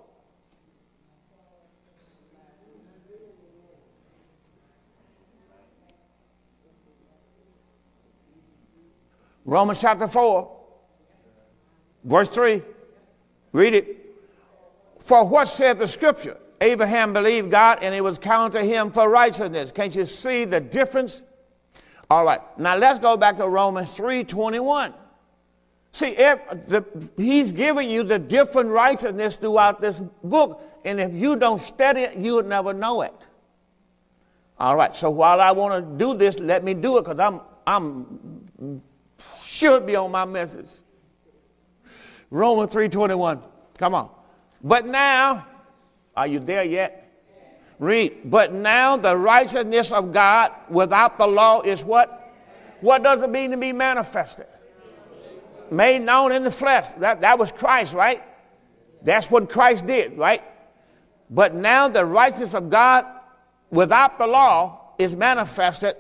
[9.45, 10.51] Romans chapter 4,
[12.05, 12.63] verse 3.
[13.53, 13.99] Read it.
[15.01, 16.39] For what said the scripture?
[16.61, 19.71] Abraham believed God and it was counted to him for righteousness.
[19.71, 21.23] Can't you see the difference?
[22.11, 22.41] All right.
[22.59, 24.95] Now let's go back to Romans 3 21.
[25.95, 26.85] See, if the,
[27.17, 32.17] he's giving you the different righteousness throughout this book, and if you don't study it,
[32.17, 33.15] you would never know it.
[34.59, 37.43] All right, so while I want to do this, let me do it because I'm,
[37.65, 38.83] I'm
[39.45, 40.67] should be on my message.
[42.29, 43.41] Romans 3:21.
[43.79, 44.11] Come on.
[44.65, 45.47] But now,
[46.17, 47.09] are you there yet?
[47.79, 48.23] Read.
[48.25, 52.35] But now the righteousness of God without the law is what?
[52.81, 54.49] What does it mean to be manifested?
[55.73, 56.89] Made known in the flesh.
[56.99, 58.23] That, that was Christ, right?
[59.03, 60.43] That's what Christ did, right?
[61.31, 63.07] But now the righteousness of God
[63.71, 65.97] without the law is manifested,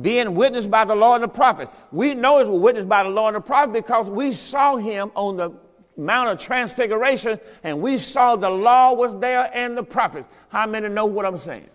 [0.00, 1.68] being witnessed by the law and the prophet.
[1.92, 5.10] We know it was witnessed by the law and the prophet because we saw him
[5.14, 5.52] on the
[5.96, 10.24] Mount of Transfiguration and we saw the law was there and the prophet.
[10.48, 11.68] How many know what I'm saying?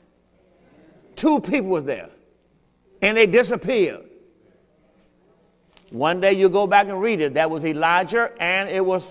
[1.15, 2.09] Two people were there
[3.01, 4.05] and they disappeared.
[5.93, 7.35] One day you go back and read it.
[7.35, 9.07] That was Elijah and it was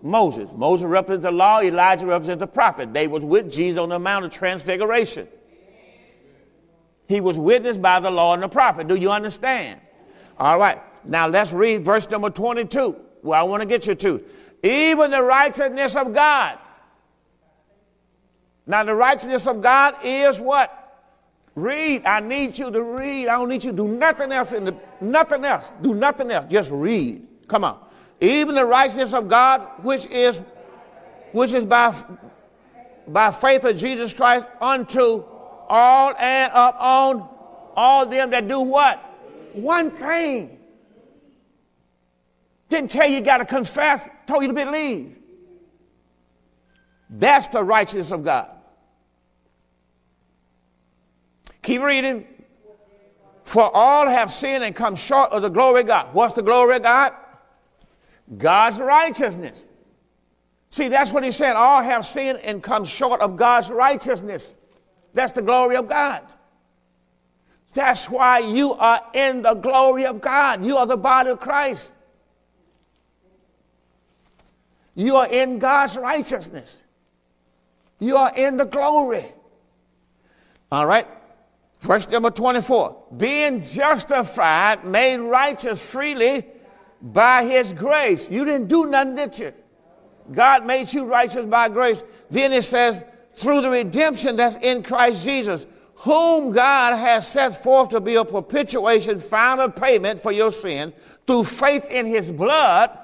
[0.00, 0.48] Moses.
[0.54, 2.94] Moses represents the law, Elijah represents the prophet.
[2.94, 5.26] They was with Jesus on the Mount of Transfiguration.
[7.08, 8.86] He was witnessed by the law and the prophet.
[8.86, 9.80] Do you understand?
[10.38, 10.80] All right.
[11.04, 14.22] Now let's read verse number 22, where I want to get you to.
[14.62, 16.60] Even the righteousness of God.
[18.68, 20.81] Now the righteousness of God is what?
[21.54, 22.04] Read.
[22.06, 23.28] I need you to read.
[23.28, 25.70] I don't need you to do nothing else in the nothing else.
[25.82, 26.50] Do nothing else.
[26.50, 27.26] Just read.
[27.46, 27.78] Come on.
[28.20, 30.40] Even the righteousness of God, which is
[31.32, 31.94] which is by
[33.08, 35.24] by faith of Jesus Christ unto
[35.68, 37.28] all and upon
[37.76, 38.98] all them that do what?
[39.52, 40.58] One thing.
[42.68, 45.18] Didn't tell you you got to confess, told you to believe.
[47.10, 48.48] That's the righteousness of God.
[51.62, 52.26] Keep reading.
[53.44, 56.08] For all have sinned and come short of the glory of God.
[56.12, 57.12] What's the glory of God?
[58.38, 59.66] God's righteousness.
[60.70, 61.54] See, that's what he said.
[61.54, 64.54] All have sinned and come short of God's righteousness.
[65.12, 66.22] That's the glory of God.
[67.74, 70.64] That's why you are in the glory of God.
[70.64, 71.92] You are the body of Christ.
[74.94, 76.80] You are in God's righteousness.
[77.98, 79.26] You are in the glory.
[80.70, 81.06] All right?
[81.82, 86.46] Verse number 24 being justified, made righteous freely
[87.00, 88.30] by his grace.
[88.30, 89.52] You didn't do nothing, did you?
[90.30, 92.04] God made you righteous by grace.
[92.30, 93.02] Then it says,
[93.34, 95.66] through the redemption that's in Christ Jesus,
[95.96, 100.92] whom God has set forth to be a propitiation, final payment for your sin,
[101.26, 102.96] through faith in his blood,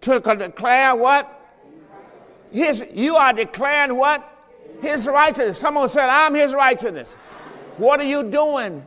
[0.00, 1.30] to declare what?
[2.50, 4.26] His, you are declaring what?
[4.80, 5.58] His righteousness.
[5.58, 7.16] Someone said, I'm his righteousness.
[7.76, 8.84] What are you doing?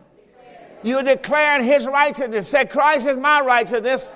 [0.83, 2.47] You're declaring his righteousness.
[2.47, 4.11] Say, Christ is my righteousness.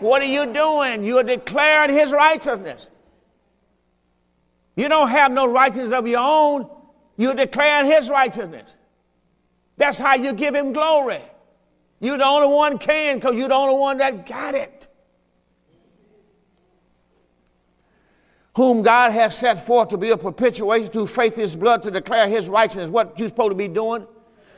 [0.00, 1.04] What are you doing?
[1.04, 2.90] You're declaring his righteousness.
[4.76, 6.68] You don't have no righteousness of your own.
[7.16, 8.76] You're declaring his righteousness.
[9.76, 11.20] That's how you give him glory.
[12.00, 14.79] You're the only one can because you're the only one that got it.
[18.60, 22.28] Whom God has set forth to be a propitiation through faith his blood to declare
[22.28, 22.90] his righteousness.
[22.90, 24.06] What you supposed to be doing?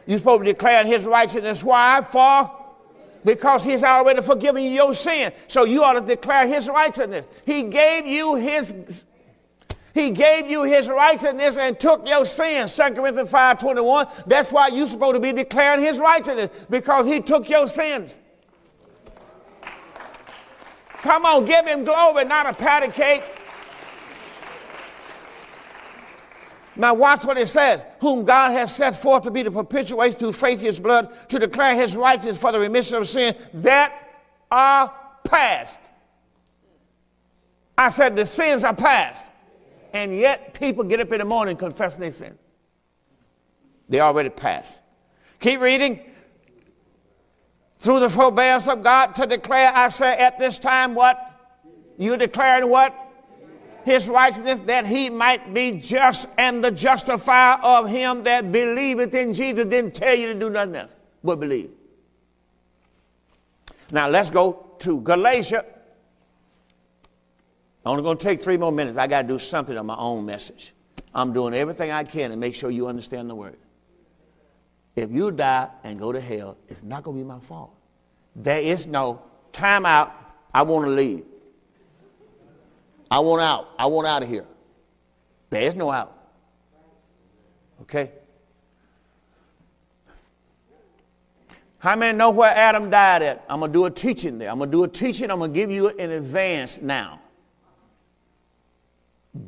[0.08, 1.62] You're supposed to be declaring his righteousness.
[1.62, 2.02] Why?
[2.02, 2.50] For
[3.24, 5.32] because he's already forgiven your sin.
[5.46, 7.26] So you ought to declare his righteousness.
[7.46, 8.74] He gave you his
[9.94, 12.74] he gave you his righteousness and took your sins.
[12.74, 14.08] 2 Corinthians 5 21.
[14.26, 18.18] That's why you're supposed to be declaring his righteousness, because he took your sins.
[21.02, 23.22] Come on, give him glory, not a patty cake.
[26.74, 27.84] Now, watch what it says.
[28.00, 31.74] Whom God has set forth to be the propitiation through faith his blood, to declare
[31.74, 33.92] his righteousness for the remission of sin that
[34.50, 34.92] are
[35.24, 35.78] past.
[37.76, 39.26] I said the sins are past.
[39.92, 42.38] And yet people get up in the morning confessing their sin.
[43.88, 44.80] They already passed.
[45.40, 46.00] Keep reading.
[47.78, 51.18] Through the forbearance of God to declare, I say at this time what?
[51.98, 52.94] You declaring what?
[53.84, 59.32] His righteousness that he might be just and the justifier of him that believeth in
[59.32, 59.64] Jesus.
[59.64, 61.70] Didn't tell you to do nothing else but believe.
[63.90, 65.64] Now let's go to Galatia.
[67.84, 68.96] I'm only going to take three more minutes.
[68.96, 70.72] I got to do something on my own message.
[71.14, 73.58] I'm doing everything I can to make sure you understand the word.
[74.94, 77.74] If you die and go to hell, it's not going to be my fault.
[78.36, 79.22] There is no
[79.52, 80.12] time out,
[80.54, 81.24] I want to leave.
[83.12, 83.68] I want out.
[83.78, 84.46] I want out of here.
[85.50, 86.16] There's no out.
[87.82, 88.10] Okay?
[91.78, 93.44] How many know where Adam died at?
[93.50, 94.50] I'm going to do a teaching there.
[94.50, 95.30] I'm going to do a teaching.
[95.30, 97.20] I'm going to give you in advance now.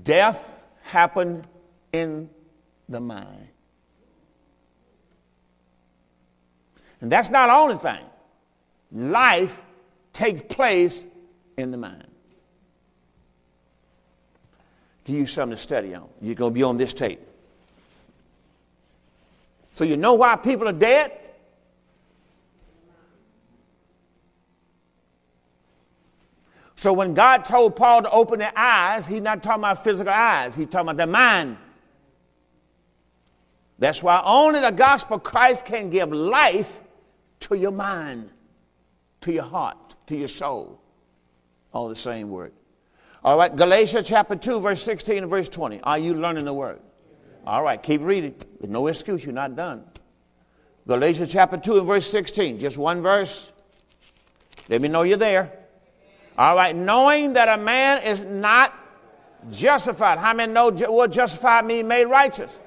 [0.02, 1.46] Death happened
[1.94, 2.28] in
[2.90, 3.48] the mind.
[7.00, 8.04] And that's not the only thing.
[8.92, 9.58] Life
[10.12, 11.06] takes place
[11.56, 12.03] in the mind.
[15.04, 16.08] Give you something to study on.
[16.20, 17.20] You're going to be on this tape.
[19.72, 21.12] So you know why people are dead?
[26.76, 30.54] So when God told Paul to open their eyes, he's not talking about physical eyes,
[30.54, 31.56] he's talking about their mind.
[33.78, 36.80] That's why only the gospel of Christ can give life
[37.40, 38.30] to your mind,
[39.22, 40.80] to your heart, to your soul.
[41.72, 42.52] All the same word.
[43.24, 45.80] All right, Galatians chapter 2, verse 16 and verse 20.
[45.82, 46.80] Are you learning the word?
[47.46, 48.34] All right, keep reading.
[48.60, 49.84] No excuse, you're not done.
[50.86, 52.58] Galatians chapter 2 and verse 16.
[52.58, 53.50] Just one verse.
[54.68, 55.50] Let me know you're there.
[56.36, 58.74] All right, knowing that a man is not
[59.50, 60.18] justified.
[60.18, 62.58] How many know what justified means made righteous?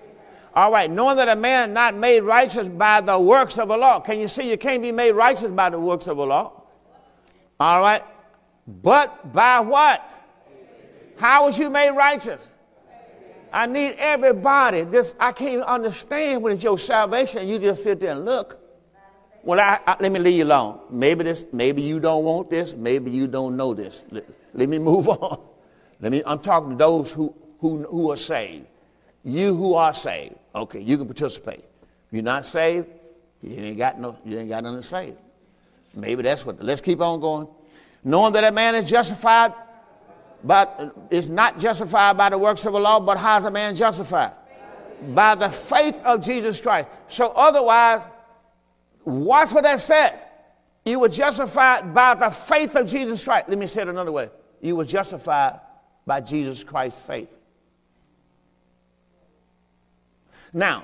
[0.55, 3.77] All right, knowing that a man is not made righteous by the works of the
[3.77, 3.99] law.
[3.99, 6.63] Can you see you can't be made righteous by the works of the law?
[7.59, 8.03] All right,
[8.65, 10.13] but by what?
[11.17, 12.51] How was you made righteous?
[13.51, 14.83] I need everybody.
[14.83, 17.47] This I can't understand when it's your salvation.
[17.47, 18.59] You just sit there and look.
[19.43, 20.79] Well, I, I, let me leave you alone.
[20.89, 22.73] Maybe this, maybe you don't want this.
[22.73, 24.03] Maybe you don't know this.
[24.11, 25.39] Let, let me move on.
[26.01, 26.21] Let me.
[26.25, 28.67] I'm talking to those who who who are saved.
[29.23, 31.65] You who are saved, okay, you can participate.
[32.11, 32.87] You're not saved,
[33.41, 35.15] you ain't got no, you ain't got nothing to say.
[35.93, 36.63] Maybe that's what.
[36.63, 37.47] Let's keep on going.
[38.03, 39.53] Knowing that a man is justified,
[40.47, 43.75] but is not justified by the works of the law, but how is a man
[43.75, 44.31] justified?
[45.13, 46.87] By the faith of Jesus Christ.
[47.07, 48.01] So otherwise,
[49.07, 50.19] Watch what that says.
[50.83, 53.47] You were justified by the faith of Jesus Christ.
[53.47, 54.29] Let me say it another way.
[54.59, 55.61] You were justified
[56.05, 57.29] by Jesus Christ's faith.
[60.51, 60.83] Now,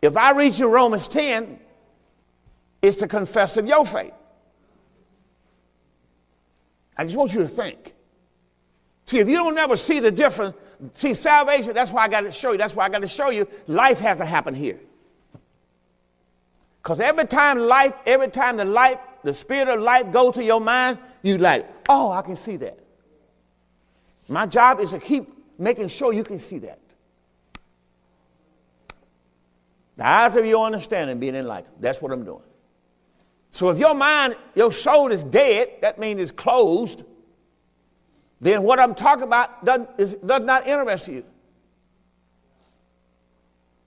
[0.00, 1.58] if I read you Romans 10,
[2.82, 4.14] it's to confess of your faith.
[6.96, 7.95] I just want you to think.
[9.06, 10.56] See, if you don't ever see the difference,
[10.94, 12.58] see, salvation, that's why I got to show you.
[12.58, 14.80] That's why I got to show you life has to happen here.
[16.82, 20.60] Because every time life, every time the life, the spirit of life goes to your
[20.60, 22.78] mind, you like, oh, I can see that.
[24.28, 25.28] My job is to keep
[25.58, 26.80] making sure you can see that.
[29.96, 31.74] The eyes of your understanding being enlightened.
[31.80, 32.42] That's what I'm doing.
[33.50, 37.04] So if your mind, your soul is dead, that means it's closed,
[38.46, 41.24] then what I'm talking about does, not interest you.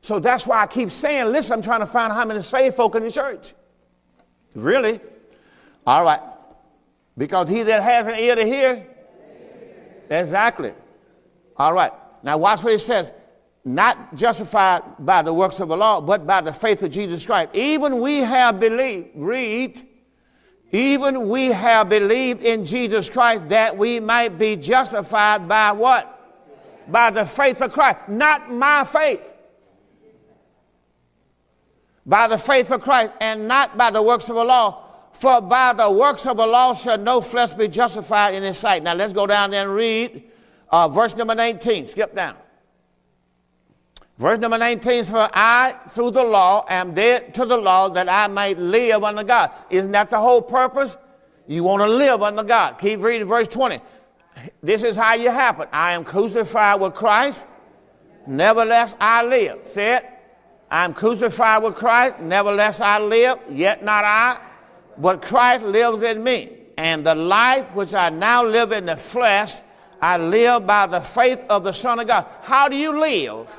[0.01, 2.95] So that's why I keep saying, listen, I'm trying to find how many saved folk
[2.95, 3.53] in the church.
[4.55, 4.99] Really?
[5.85, 6.21] All right.
[7.17, 8.87] Because he that has an ear to hear.
[10.09, 10.73] Exactly.
[11.57, 11.91] All right.
[12.23, 13.11] Now watch what he says.
[13.65, 17.49] Not justified by the works of the law, but by the faith of Jesus Christ.
[17.53, 19.85] Even we have believed, read,
[20.71, 26.15] even we have believed in Jesus Christ that we might be justified by what?
[26.87, 27.97] By the faith of Christ.
[28.07, 29.33] Not my faith
[32.09, 34.85] by the faith of Christ and not by the works of the law.
[35.13, 38.81] For by the works of the law shall no flesh be justified in his sight.
[38.81, 40.23] Now let's go down there and read
[40.71, 41.85] uh, verse number 19.
[41.85, 42.35] Skip down.
[44.19, 48.09] Verse number 19 says, For I, through the law, am dead to the law that
[48.09, 49.51] I might live under God.
[49.69, 50.97] Isn't that the whole purpose?
[51.47, 52.77] You want to live under God.
[52.77, 53.79] Keep reading verse 20.
[54.61, 55.67] This is how you happen.
[55.71, 57.47] I am crucified with Christ.
[58.27, 59.65] Nevertheless, I live.
[59.65, 60.05] Say it.
[60.71, 64.37] I'm crucified with Christ, nevertheless I live, yet not I,
[64.99, 66.57] but Christ lives in me.
[66.77, 69.55] And the life which I now live in the flesh,
[70.01, 72.25] I live by the faith of the Son of God.
[72.43, 73.49] How do you live?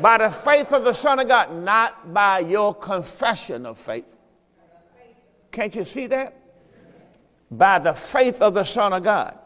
[0.00, 4.04] By the faith of the Son of God, not by your confession of faith.
[5.52, 6.36] Can't you see that?
[7.50, 9.38] By the faith of the Son of God,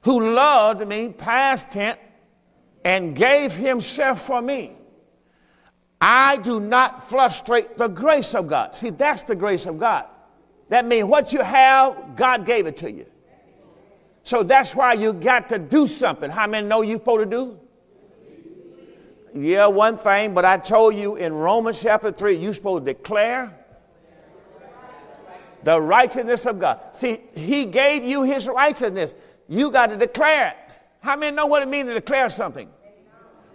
[0.00, 1.98] who loved me, past tense,
[2.84, 4.72] and gave himself for me.
[6.00, 8.74] I do not frustrate the grace of God.
[8.74, 10.06] See, that's the grace of God.
[10.68, 13.06] That means what you have, God gave it to you.
[14.24, 16.30] So that's why you got to do something.
[16.30, 17.60] How many know you're supposed to do?
[19.34, 23.54] Yeah, one thing, but I told you in Romans chapter 3, you're supposed to declare
[25.64, 26.80] The righteousness of God.
[26.92, 29.14] See, He gave you His righteousness.
[29.48, 30.78] You got to declare it.
[31.00, 32.68] How many know what it means to declare something?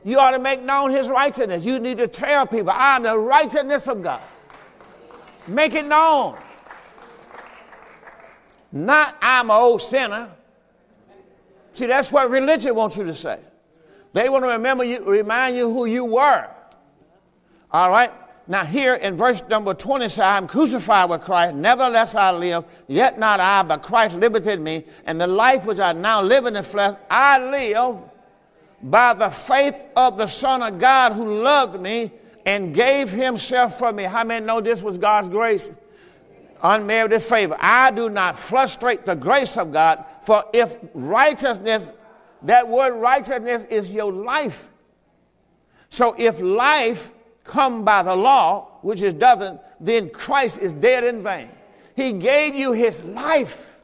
[0.03, 1.65] You ought to make known His righteousness.
[1.65, 4.21] You need to tell people, I'm the righteousness of God.
[5.47, 6.38] Make it known.
[8.71, 10.32] Not, I'm an old sinner.
[11.73, 13.39] See, that's what religion wants you to say.
[14.18, 16.47] They want to remember you, remind you who you were.
[17.72, 18.11] All right?
[18.47, 22.65] Now, here in verse number 20, say, I am crucified with Christ, nevertheless I live,
[22.88, 24.86] yet not I, but Christ liveth in me.
[25.05, 27.97] And the life which I now live in the flesh, I live
[28.82, 32.11] by the faith of the Son of God who loved me
[32.43, 34.01] and gave himself for me.
[34.01, 35.70] How many know this was God's grace?
[36.63, 37.55] Unmerited favor.
[37.59, 41.93] I do not frustrate the grace of God, for if righteousness,
[42.43, 44.69] that word righteousness is your life.
[45.89, 47.13] So if life
[47.43, 51.49] come by the law, which is doesn't, then Christ is dead in vain.
[51.95, 53.81] He gave you his life.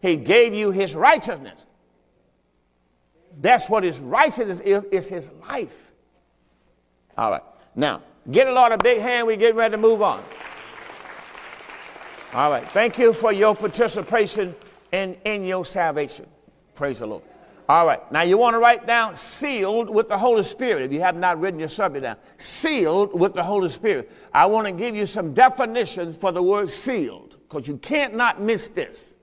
[0.00, 1.64] He gave you his righteousness.
[3.40, 5.92] That's what his righteousness is, is his life.
[7.16, 7.42] All right.
[7.74, 9.26] Now, get a lot of big hand.
[9.26, 10.22] We get ready to move on.
[12.32, 12.68] All right.
[12.70, 14.54] Thank you for your participation
[14.92, 16.26] in, in your salvation.
[16.74, 17.22] Praise the Lord.
[17.68, 18.00] All right.
[18.12, 20.82] Now you want to write down sealed with the Holy Spirit.
[20.82, 24.10] If you have not written your subject down, sealed with the Holy Spirit.
[24.34, 28.40] I want to give you some definitions for the word sealed because you can't not
[28.40, 29.14] miss this.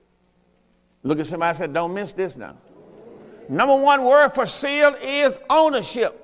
[1.04, 2.56] Look at somebody said, don't miss this now.
[3.48, 6.18] Number one word for sealed is ownership.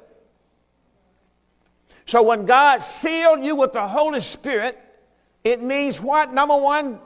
[2.05, 4.79] So when God sealed you with the Holy Spirit,
[5.45, 6.33] it means what?
[6.33, 6.99] Number one,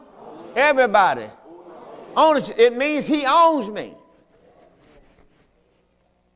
[0.55, 1.27] everybody.
[2.17, 2.59] Ownership.
[2.59, 3.95] It means He owns me.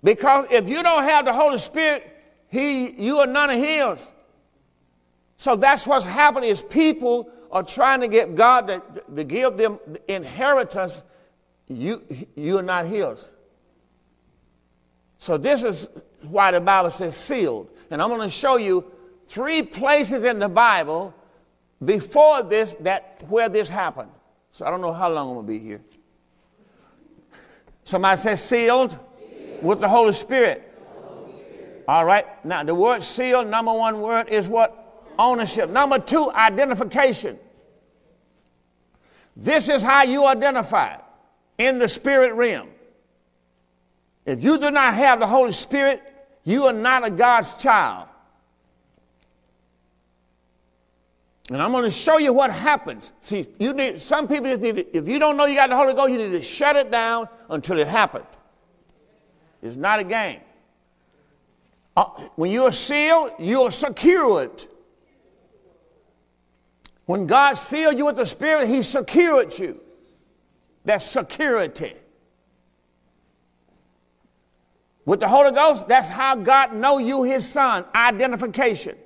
[0.02, 2.16] Because if you don't have the Holy Spirit,
[2.48, 4.12] he, you are none of His.
[5.36, 8.82] So that's what's happening is people are trying to get God to,
[9.14, 9.78] to give them
[10.08, 11.02] inheritance.
[11.68, 12.02] You,
[12.34, 13.34] you are not His.
[15.18, 15.88] So this is
[16.22, 17.70] why the Bible says sealed.
[17.90, 18.90] And I'm going to show you
[19.28, 21.14] three places in the Bible
[21.84, 24.10] before this that where this happened.
[24.52, 25.82] So I don't know how long I'm going to be here.
[27.84, 28.98] Somebody says sealed
[29.62, 30.62] with the Holy Spirit.
[31.88, 32.26] All right.
[32.44, 35.04] Now the word seal, number one word is what?
[35.18, 35.70] Ownership.
[35.70, 37.38] Number two, identification.
[39.36, 40.96] This is how you identify
[41.58, 42.68] in the spirit realm.
[44.24, 46.02] If you do not have the Holy Spirit,
[46.42, 48.08] you are not a God's child.
[51.48, 53.12] And I'm going to show you what happens.
[53.20, 55.76] See, you need some people just need to, if you don't know you got the
[55.76, 58.26] Holy Ghost, you need to shut it down until it happens.
[59.66, 60.40] It's not a game.
[61.96, 62.04] Uh,
[62.36, 64.64] when you're sealed, you're secured.
[67.06, 69.80] When God sealed you with the Spirit, He secured you.
[70.84, 71.94] That's security.
[75.04, 77.84] With the Holy Ghost, that's how God know you His Son.
[77.94, 78.96] Identification.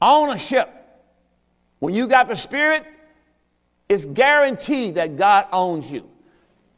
[0.00, 0.70] Ownership.
[1.80, 2.86] When you got the Spirit,
[3.88, 6.08] it's guaranteed that God owns you.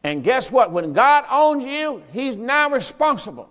[0.04, 0.70] And guess what?
[0.70, 3.48] When God owns you, He's now responsible.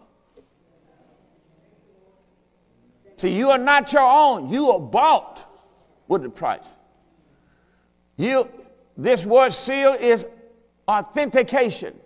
[3.17, 4.49] See, you are not your own.
[4.49, 5.45] You are bought
[6.07, 6.77] with the price.
[8.17, 8.47] You,
[8.95, 10.27] this word seal is
[10.87, 11.99] authentication.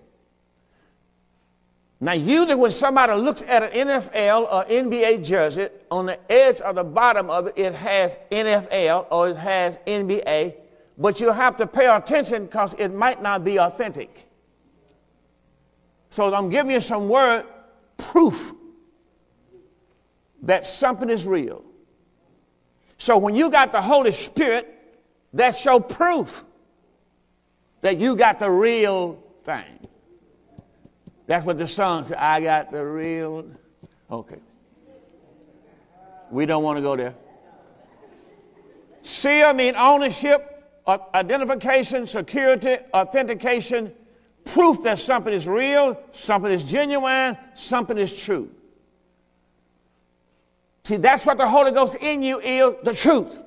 [1.99, 6.71] Now, usually when somebody looks at an NFL or NBA jersey, on the edge or
[6.71, 10.55] the bottom of it, it has NFL or it has NBA,
[10.97, 14.26] but you have to pay attention because it might not be authentic.
[16.09, 17.45] So I'm giving you some word
[17.97, 18.53] proof
[20.43, 21.63] that something is real.
[22.97, 24.73] So when you got the Holy Spirit,
[25.33, 26.43] that's your proof
[27.81, 29.87] that you got the real thing.
[31.27, 32.17] That's what the song said.
[32.17, 33.45] I got the real.
[34.09, 34.39] Okay.
[36.31, 37.15] We don't want to go there.
[39.01, 40.63] Seal mean ownership,
[41.13, 43.93] identification, security, authentication,
[44.47, 48.49] proof that something is real, something is genuine, something is true.
[50.83, 53.39] See, that's what the Holy Ghost in you is the truth.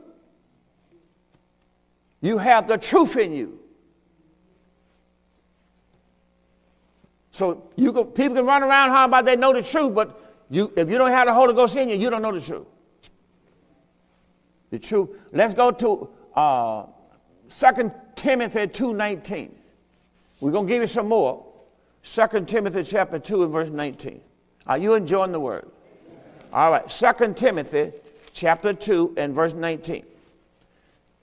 [2.20, 3.58] You have the truth in you.
[7.32, 10.20] So you can, people can run around how about they know the truth, but
[10.50, 12.66] you, if you don't have the Holy Ghost in you, you don't know the truth.
[14.70, 15.08] The truth.
[15.32, 16.86] Let's go to uh,
[17.48, 19.50] 2 Timothy 2.19.
[20.40, 21.46] We're going to give you some more.
[22.02, 24.20] 2 Timothy chapter 2 and verse 19.
[24.66, 25.68] Are you enjoying the word?
[26.52, 26.88] All right.
[26.88, 27.92] 2 Timothy
[28.32, 30.04] chapter 2 and verse 19.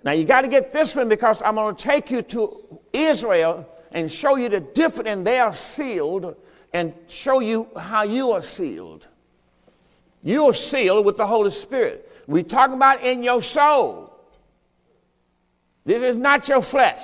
[0.03, 3.67] Now you got to get this one because I'm going to take you to Israel
[3.91, 6.35] and show you the difference and they are sealed
[6.73, 9.07] and show you how you are sealed.
[10.23, 12.11] You are sealed with the Holy Spirit.
[12.27, 14.13] We talk about in your soul.
[15.85, 17.01] This is not your flesh.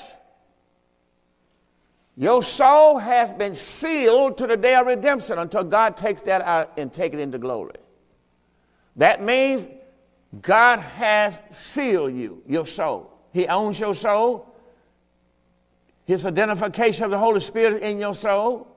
[2.15, 6.77] Your soul has been sealed to the day of redemption until God takes that out
[6.77, 7.75] and take it into glory.
[8.97, 9.67] That means
[10.41, 13.11] God has sealed you, your soul.
[13.33, 14.47] He owns your soul.
[16.05, 18.67] His identification of the Holy Spirit in your soul.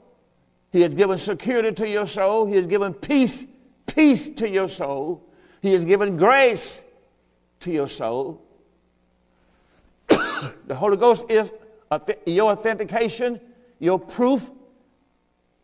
[0.72, 2.46] He has given security to your soul.
[2.46, 3.44] He has given peace,
[3.86, 5.22] peace to your soul.
[5.60, 6.82] He has given grace
[7.60, 8.42] to your soul.
[10.08, 11.50] the Holy Ghost is
[12.26, 13.40] your authentication,
[13.78, 14.50] your proof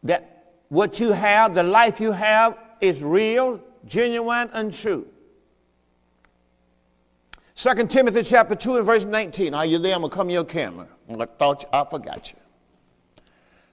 [0.02, 5.06] that what you have, the life you have, is real, genuine, and true.
[7.54, 9.54] 2 Timothy chapter 2 and verse 19.
[9.54, 9.94] Are you there?
[9.94, 10.88] I'm going to come to your camera.
[11.08, 12.38] I thought I forgot you.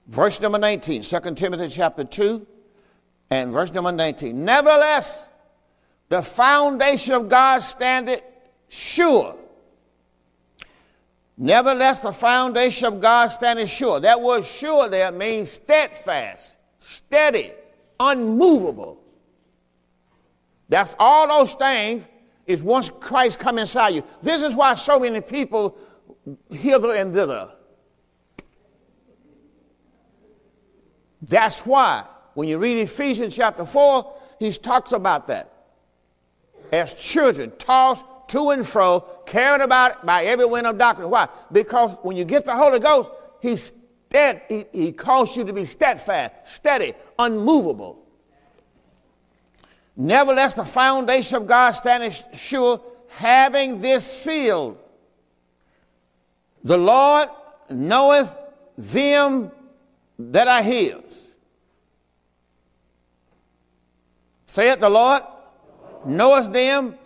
[0.08, 2.46] Verse number 19, 2 Timothy chapter 2
[3.30, 4.44] and verse number 19.
[4.44, 5.30] Nevertheless,
[6.10, 8.22] the foundation of God standeth
[8.68, 9.39] sure.
[11.42, 14.02] Nevertheless, the foundation of God standeth sure.
[14.02, 17.54] That word sure there means steadfast, steady,
[17.98, 19.02] unmovable.
[20.68, 22.04] That's all those things
[22.46, 24.04] is once Christ come inside you.
[24.22, 25.78] This is why so many people
[26.52, 27.50] hither and thither.
[31.22, 35.54] That's why when you read Ephesians chapter 4, he talks about that.
[36.74, 41.10] As children, tossed to and fro, carried about by every wind of doctrine.
[41.10, 41.28] Why?
[41.52, 43.12] Because when you get the Holy Ghost,
[43.42, 43.72] he's
[44.08, 48.06] stead, he, he calls you to be steadfast, steady, unmovable.
[49.96, 54.78] Nevertheless, the foundation of God standeth sure, having this seal.
[56.64, 57.30] The Lord
[57.70, 58.36] knoweth
[58.78, 59.52] them
[60.18, 60.96] that are his.
[64.46, 65.24] Say it, the Lord
[66.06, 66.99] knoweth them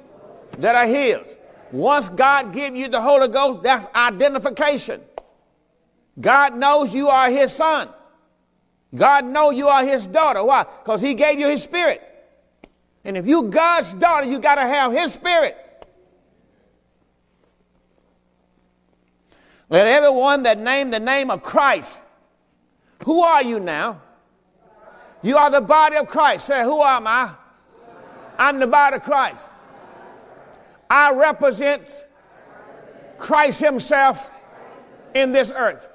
[0.60, 1.20] that are his.
[1.72, 5.02] Once God give you the Holy Ghost, that's identification.
[6.20, 7.90] God knows you are his son.
[8.96, 10.44] God knows you are his daughter.
[10.44, 10.64] Why?
[10.64, 12.02] Because he gave you his spirit.
[13.04, 15.58] And if you God's daughter, you got to have his spirit.
[19.70, 22.02] Let everyone that name the name of Christ.
[23.06, 24.02] Who are you now?
[25.24, 26.46] You are the body of Christ.
[26.46, 27.34] Say, who am I?
[28.38, 29.50] I'm the body of Christ.
[30.90, 31.88] I represent
[33.18, 34.30] Christ Himself
[35.14, 35.90] in this earth.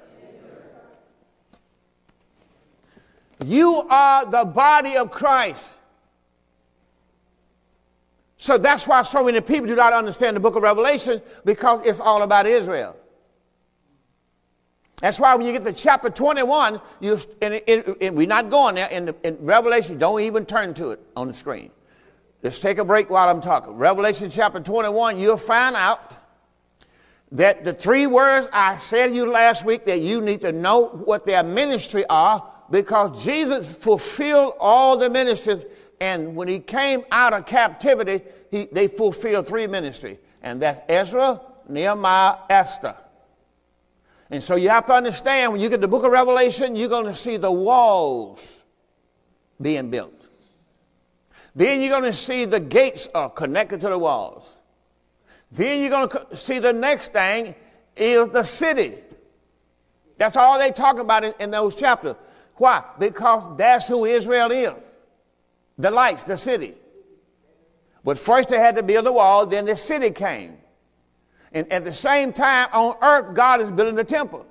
[3.45, 5.75] You are the body of Christ.
[8.37, 11.99] So that's why so many people do not understand the book of Revelation because it's
[11.99, 12.95] all about Israel.
[15.01, 18.75] That's why when you get to chapter 21, you, and, and, and we're not going
[18.75, 21.71] there, in, the, in Revelation, don't even turn to it on the screen.
[22.41, 23.73] Just take a break while I'm talking.
[23.73, 26.15] Revelation chapter 21, you'll find out
[27.31, 30.87] that the three words I said to you last week that you need to know
[30.87, 35.65] what their ministry are because Jesus fulfilled all the ministries
[36.01, 38.21] and when he came out of captivity,
[38.51, 42.95] he, they fulfilled three ministries, and that's Ezra, Nehemiah, Esther.
[44.31, 47.05] And so you have to understand when you get the book of Revelation, you're going
[47.05, 48.61] to see the walls
[49.61, 50.13] being built.
[51.59, 54.61] Then you're going to see the gates are connected to the walls.
[55.51, 57.53] Then you're going to see the next thing
[57.97, 58.95] is the city.
[60.17, 62.15] That's all they talk about in, in those chapters.
[62.55, 62.85] Why?
[62.97, 64.73] Because that's who Israel is
[65.77, 66.75] the lights, the city.
[68.05, 70.59] But first they had to build the wall, then the city came.
[71.51, 74.45] And at the same time, on earth, God is building the temple.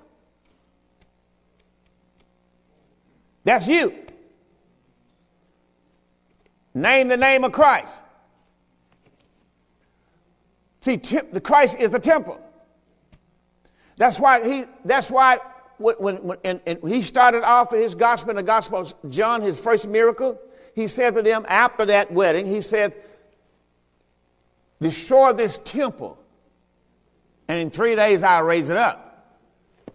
[3.45, 4.08] That's you.
[6.79, 7.93] Name the name of Christ.
[10.81, 12.41] See, the Christ is the temple.
[13.97, 14.65] That's why he.
[14.85, 15.41] That's why
[15.79, 19.43] when, when and, and he started off in his gospel, in the Gospel of John,
[19.43, 20.41] his first miracle,
[20.75, 22.95] he said to them after that wedding, he said,
[24.81, 26.17] Destroy this temple,
[27.49, 29.37] and in three days I'll raise it up.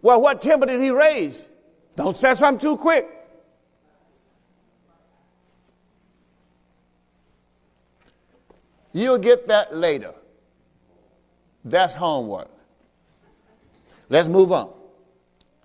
[0.02, 1.48] Well, what temple did he raise?
[1.96, 3.22] Don't say something too quick.
[8.94, 10.14] You'll get that later.
[11.66, 12.50] That's homework.
[14.10, 14.72] Let's move on.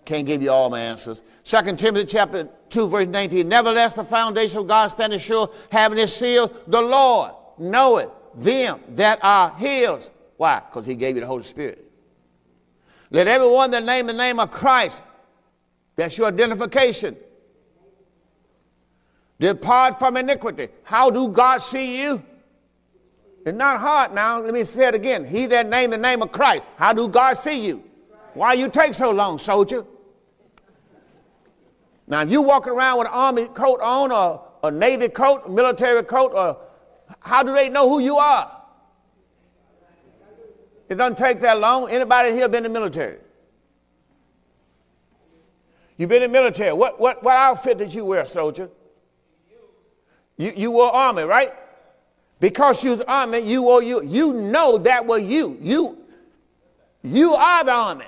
[0.04, 1.22] Can't give you all my answers.
[1.44, 3.46] Second Timothy chapter 2, verse 19.
[3.46, 9.18] Nevertheless, the foundation of God standing sure, having his seal, the Lord knoweth them that
[9.22, 10.10] are his.
[10.38, 10.60] Why?
[10.60, 11.84] Because he gave you the Holy Spirit.
[13.10, 15.02] Let everyone that name the name of Christ,
[15.96, 17.16] that's your identification.
[19.40, 20.68] Depart from iniquity.
[20.84, 22.22] How do God see you?
[23.48, 24.42] It's not hard now.
[24.42, 25.24] Let me say it again.
[25.24, 26.64] He that name the name of Christ.
[26.76, 27.82] How do God see you?
[28.34, 29.86] Why you take so long, soldier?
[32.06, 36.02] Now, if you walking around with an army coat on or a navy coat, military
[36.04, 36.58] coat, or
[37.20, 38.54] how do they know who you are?
[40.90, 41.88] It doesn't take that long.
[41.90, 43.16] Anybody here been in the military?
[45.96, 46.74] You've been in the military.
[46.74, 48.68] What, what, what outfit did you wear, soldier?
[50.36, 51.54] You, you were army, right?
[52.40, 54.02] Because you was army, you were you.
[54.04, 55.58] You know that was you.
[55.60, 55.98] You,
[57.02, 58.04] you are the army.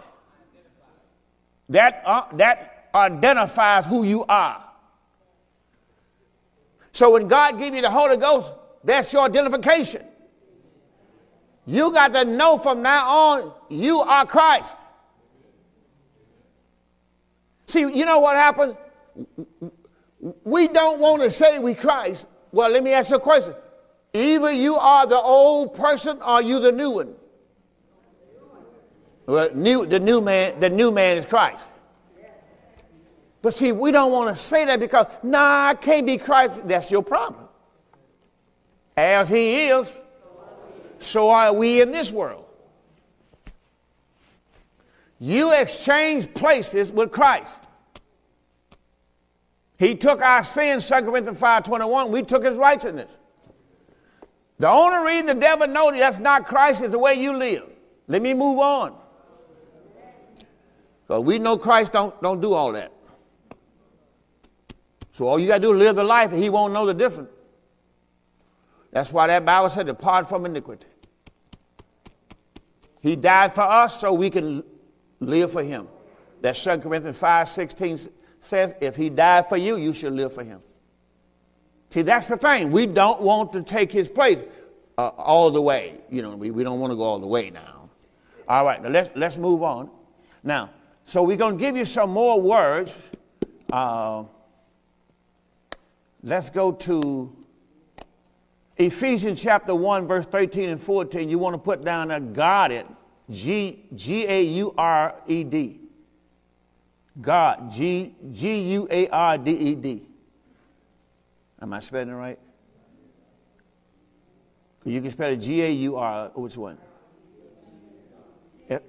[1.69, 4.65] That, uh, that identifies who you are.
[6.93, 8.53] So when God give you the Holy Ghost,
[8.83, 10.05] that's your identification.
[11.67, 14.77] You got to know from now on, you are Christ.
[17.67, 18.77] See, you know what happened?
[20.43, 22.27] We don't want to say we Christ.
[22.51, 23.55] Well, let me ask you a question.
[24.13, 27.15] Either you are the old person or you the new one.
[29.27, 31.71] Well, new, the new man, the new man is Christ.
[33.43, 36.67] But see, we don't want to say that because, nah, I can't be Christ.
[36.67, 37.47] That's your problem.
[38.97, 40.01] As he is,
[40.99, 42.45] so are we in this world.
[45.19, 47.61] You exchange places with Christ.
[49.79, 52.11] He took our sins, 2 Corinthians 5.21.
[52.11, 53.17] We took his righteousness.
[54.61, 57.65] The only reason the devil knows that's not Christ is the way you live.
[58.09, 58.95] Let me move on.
[61.03, 62.93] Because we know Christ don't, don't do all that.
[65.13, 66.93] So all you got to do is live the life and he won't know the
[66.93, 67.31] difference.
[68.93, 70.87] That's why that Bible said, depart from iniquity.
[73.01, 74.63] He died for us so we can
[75.21, 75.89] live for him.
[76.43, 77.99] That's 2 Corinthians 5 16
[78.41, 80.61] says, if he died for you, you should live for him.
[81.91, 82.71] See, that's the thing.
[82.71, 84.43] We don't want to take his place
[84.97, 85.99] uh, all the way.
[86.09, 87.91] You know, we, we don't want to go all the way now.
[88.49, 89.91] All right, now let's, let's move on.
[90.43, 90.71] Now,
[91.05, 93.11] so we're going to give you some more words.
[93.73, 94.25] Uh,
[96.23, 97.37] let's go to
[98.77, 101.29] Ephesians chapter 1, verse 13 and 14.
[101.29, 102.87] You want to put down there, guarded,
[103.29, 105.81] G A U R E D.
[107.21, 110.10] God, G U A R D E D.
[111.63, 112.39] Am I spelling it right?
[114.85, 116.31] You can spell it G A U R.
[116.35, 116.79] Which one?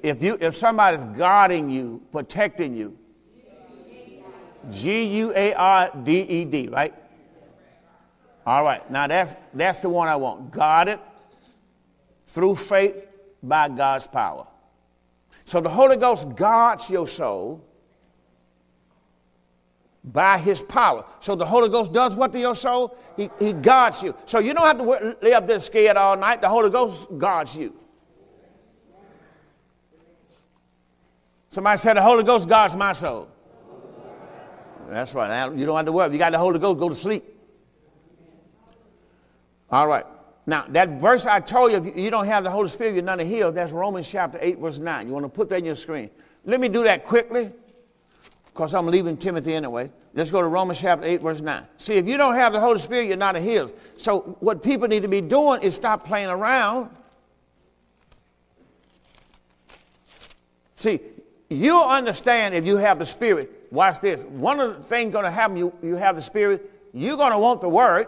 [0.02, 2.98] If, you if somebody's guarding you, protecting you,
[4.70, 6.94] G U A R D E D, right?
[8.46, 8.90] All right.
[8.90, 10.52] Now that's that's the one I want.
[10.52, 11.00] Guarded
[12.26, 13.08] through faith
[13.44, 14.48] by God's power.
[15.46, 17.66] So the Holy Ghost guards your soul
[20.04, 21.06] by his power.
[21.20, 22.98] So the Holy Ghost does what to your soul?
[23.16, 24.16] He, he guards you.
[24.26, 26.42] So you don't have to lay up there scared all night.
[26.42, 27.76] The Holy Ghost guards you.
[31.50, 33.28] Somebody said the Holy Ghost guards my soul.
[34.88, 35.28] That's right.
[35.28, 36.12] Now, you don't have to worry.
[36.12, 37.24] You got the Holy Ghost, go to sleep.
[39.70, 40.06] All right.
[40.48, 43.28] Now, that verse I told you, if you don't have the Holy Spirit, you're of
[43.28, 43.56] healed.
[43.56, 45.08] That's Romans chapter 8, verse 9.
[45.08, 46.10] You want to put that in your screen.
[46.46, 47.52] Let me do that quickly
[48.54, 49.90] because I'm leaving Timothy anyway.
[50.14, 51.66] Let's go to Romans chapter 8, verse 9.
[51.78, 53.74] See, if you don't have the Holy Spirit, you're not a healed.
[53.98, 56.90] So, what people need to be doing is stop playing around.
[60.76, 61.00] See,
[61.50, 63.68] you'll understand if you have the Spirit.
[63.72, 64.24] Watch this.
[64.24, 67.40] One of the things going to happen, you, you have the Spirit, you're going to
[67.40, 68.08] want the Word.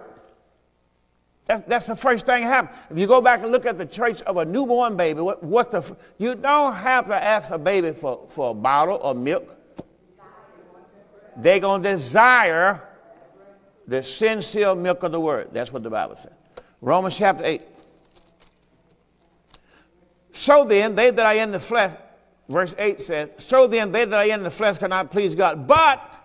[1.45, 2.77] That's, that's the first thing happens.
[2.89, 5.71] If you go back and look at the church of a newborn baby, what, what
[5.71, 9.57] the, you don't have to ask a baby for, for a bottle of milk
[11.37, 12.81] they're going to desire
[13.87, 15.49] the sincere milk of the word.
[15.51, 16.33] That's what the Bible says.
[16.81, 17.61] Romans chapter 8.
[20.33, 21.95] So then, they that are in the flesh,
[22.49, 25.67] verse 8 says, So then, they that are in the flesh cannot please God.
[25.67, 26.21] But,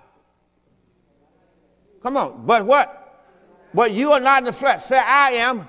[2.03, 3.27] come on, but what?
[3.75, 4.85] But you are not in the flesh.
[4.85, 5.69] Say, I am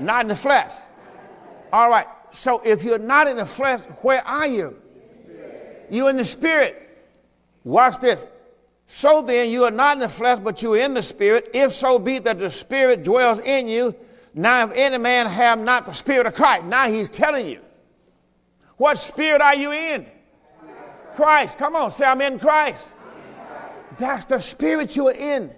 [0.00, 0.72] not in the flesh.
[1.72, 2.06] All right.
[2.30, 4.76] So if you're not in the flesh, where are you?
[5.90, 6.84] You're in the spirit.
[7.64, 8.26] Watch this.
[8.90, 11.50] So then, you are not in the flesh, but you are in the spirit.
[11.52, 13.94] If so be that the spirit dwells in you.
[14.32, 17.60] Now, if any man have not the spirit of Christ, now he's telling you.
[18.78, 20.06] What spirit are you in?
[21.16, 21.58] Christ.
[21.58, 22.90] Come on, say, I'm in Christ.
[23.98, 25.54] That's the spirit you are in.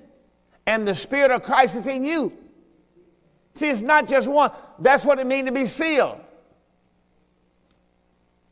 [0.66, 2.32] And the spirit of Christ is in you.
[3.54, 4.50] See, it's not just one.
[4.80, 6.18] That's what it means to be sealed.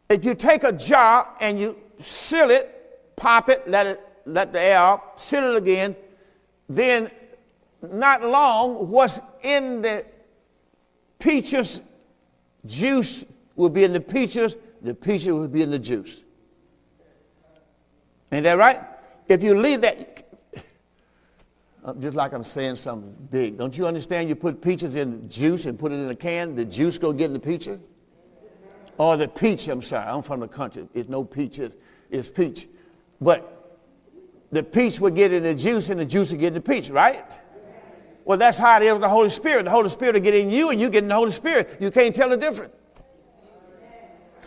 [0.08, 4.60] If you take a jar and you seal it, pop it, let it let the
[4.60, 5.96] air out, seal it again,
[6.68, 7.10] then
[7.82, 10.04] not long, what's in the
[11.18, 11.80] peaches
[12.66, 13.24] juice
[13.56, 16.22] will be in the peaches, the peaches will be in the juice.
[18.30, 18.80] Ain't that right?
[19.28, 20.26] If you leave that,
[21.98, 24.28] just like I'm saying something big, don't you understand?
[24.28, 27.26] You put peaches in juice and put it in a can, the juice go get
[27.26, 27.80] in the peaches?
[28.98, 30.88] Or the peach, I'm sorry, I'm from the country.
[30.92, 31.74] It's no peaches,
[32.10, 32.68] it's peach.
[33.20, 33.57] But
[34.50, 36.90] the peach will get in the juice and the juice will get in the peach,
[36.90, 37.38] right?
[38.24, 39.64] Well, that's how it is with the Holy Spirit.
[39.64, 41.78] The Holy Spirit will get in you and you get in the Holy Spirit.
[41.80, 42.74] You can't tell the difference.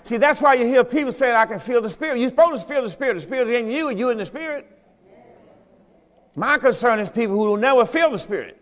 [0.04, 2.18] See, that's why you hear people saying, I can feel the Spirit.
[2.18, 3.16] You're supposed to feel the Spirit.
[3.16, 4.68] The Spirit is in you and you in the Spirit.
[6.36, 8.58] My concern is people who will never feel the Spirit.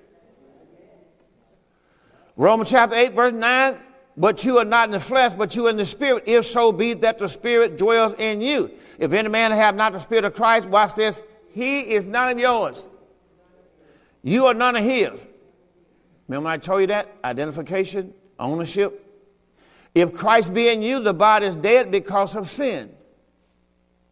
[2.36, 3.78] Romans chapter 8, verse 9,
[4.16, 6.72] but you are not in the flesh, but you are in the Spirit, if so
[6.72, 8.72] be that the Spirit dwells in you.
[8.98, 11.22] If any man have not the Spirit of Christ, watch this,
[11.60, 12.88] he is none of yours.
[14.24, 15.28] You are none of his.
[16.28, 17.14] Remember I told you that?
[17.24, 19.06] Identification, ownership.
[19.96, 22.96] If Christ be in you, the body is dead because of sin.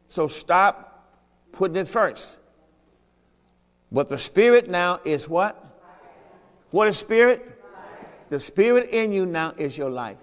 [0.10, 1.18] So stop
[1.52, 2.38] putting it first.
[3.92, 5.64] But the spirit now is what?
[6.72, 7.54] What is spirit?
[8.30, 10.18] The spirit in you now is your life.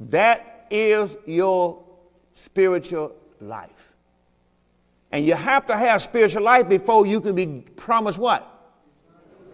[0.00, 1.82] That is your
[2.34, 3.81] spiritual life.
[5.12, 8.48] And you have to have spiritual life before you can be promised what?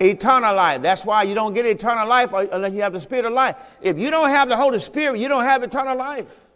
[0.01, 0.81] Eternal life.
[0.81, 3.57] That's why you don't get eternal life unless you have the Spirit of life.
[3.81, 6.47] If you don't have the Holy Spirit, you don't have eternal life.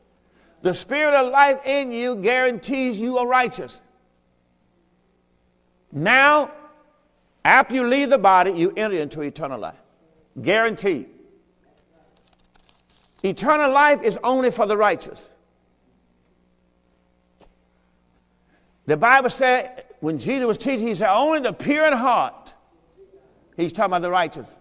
[0.63, 3.81] The Spirit of life in you guarantees you are righteous.
[5.91, 6.53] Now,
[7.45, 9.83] after you leave the body, you enter into eternal life.
[10.41, 11.09] Guaranteed.
[13.25, 15.29] Eternal life is only for the righteous.
[18.87, 22.43] The Bible said, when Jesus was teaching, he said, only the pure in heart
[23.57, 24.57] He's talking about the righteous.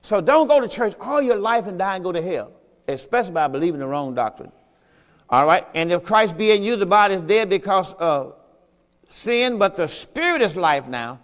[0.00, 2.52] So don't go to church all your life and die and go to hell,
[2.88, 4.52] especially by believing the wrong doctrine.
[5.28, 5.66] All right?
[5.74, 8.36] And if Christ be in you, the body is dead because of
[9.08, 11.20] sin, but the spirit is life now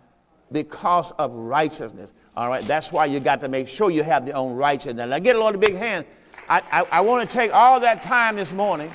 [0.51, 2.13] because of righteousness.
[2.37, 2.65] All right?
[2.65, 5.09] That's why you got to make sure you have your own righteousness.
[5.09, 6.05] Now, get a Lord a big hand.
[6.49, 8.91] I, I, I want to take all that time this morning.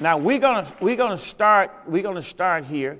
[0.00, 2.98] Now we're gonna we're gonna start we're gonna start here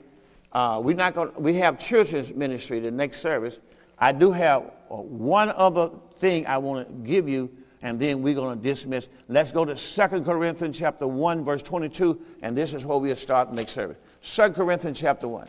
[0.55, 1.33] uh, we're not going.
[1.37, 3.59] We have children's ministry the next service.
[3.99, 7.51] I do have uh, one other thing I want to give you,
[7.83, 9.09] and then we're to dismiss.
[9.29, 13.51] Let's go to 2 Corinthians chapter 1, verse 22, and this is where we'll start
[13.51, 13.97] the next service.
[14.23, 15.49] 2 Corinthians chapter 1.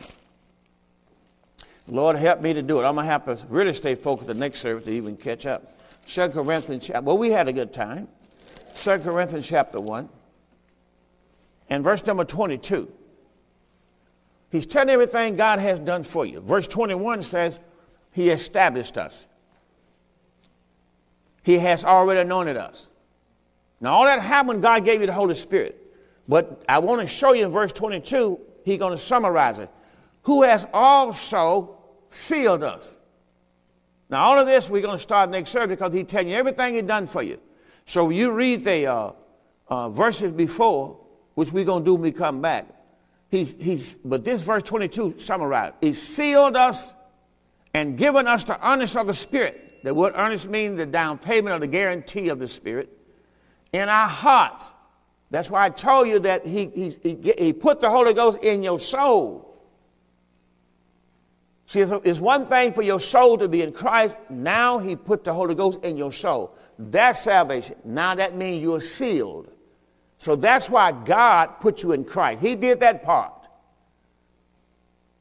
[1.88, 2.84] Lord, help me to do it.
[2.84, 5.78] I'm to have to really stay focused the next service to even catch up.
[6.08, 8.08] 2 Corinthians chapter, well, we had a good time.
[8.74, 10.08] 2 Corinthians chapter 1,
[11.68, 12.92] and verse number 22.
[14.50, 16.40] He's telling everything God has done for you.
[16.40, 17.58] Verse 21 says,
[18.12, 19.26] He established us.
[21.42, 22.88] He has already anointed us.
[23.80, 25.82] Now, all that happened, God gave you the Holy Spirit.
[26.28, 29.70] But I want to show you in verse 22, He's going to summarize it.
[30.22, 31.78] Who has also
[32.10, 32.96] sealed us.
[34.08, 36.74] Now, all of this we're going to start next service because He's telling you everything
[36.74, 37.40] He's done for you.
[37.84, 39.12] So you read the uh,
[39.68, 40.98] uh, verses before,
[41.36, 42.66] which we're going to do when we come back.
[43.28, 45.74] He's, he's, but this verse 22 summarized.
[45.80, 46.94] He sealed us
[47.74, 49.84] and given us the earnest of the Spirit.
[49.84, 52.88] The word earnest means the down payment or the guarantee of the Spirit
[53.72, 54.72] in our hearts.
[55.30, 58.62] That's why I told you that he, he, he, he put the Holy Ghost in
[58.62, 59.42] your soul.
[61.66, 64.16] See, it's one thing for your soul to be in Christ.
[64.30, 66.56] Now he put the Holy Ghost in your soul.
[66.78, 67.76] That's salvation.
[67.84, 69.50] Now that means you're sealed.
[70.26, 72.42] So that's why God put you in Christ.
[72.42, 73.46] He did that part.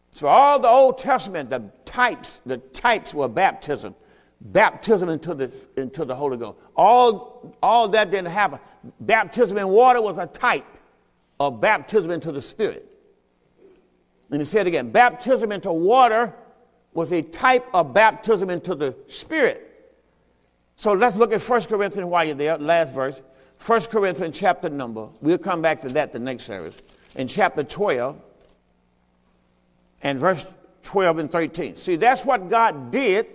[0.09, 3.93] So all the Old Testament, the types, the types were baptism.
[4.41, 6.57] Baptism into the, into the Holy Ghost.
[6.75, 8.57] All, all that didn't happen.
[8.99, 10.65] Baptism in water was a type
[11.39, 12.89] of baptism into the Spirit.
[14.31, 14.89] Let me say it again.
[14.89, 16.33] Baptism into water
[16.95, 19.93] was a type of baptism into the Spirit.
[20.77, 23.21] So let's look at 1 Corinthians while you're there, last verse.
[23.65, 26.81] 1 Corinthians chapter number, we'll come back to that the next service.
[27.15, 28.19] In chapter 12
[30.03, 30.45] and verse
[30.83, 31.77] 12 and 13.
[31.77, 33.27] See, that's what God did.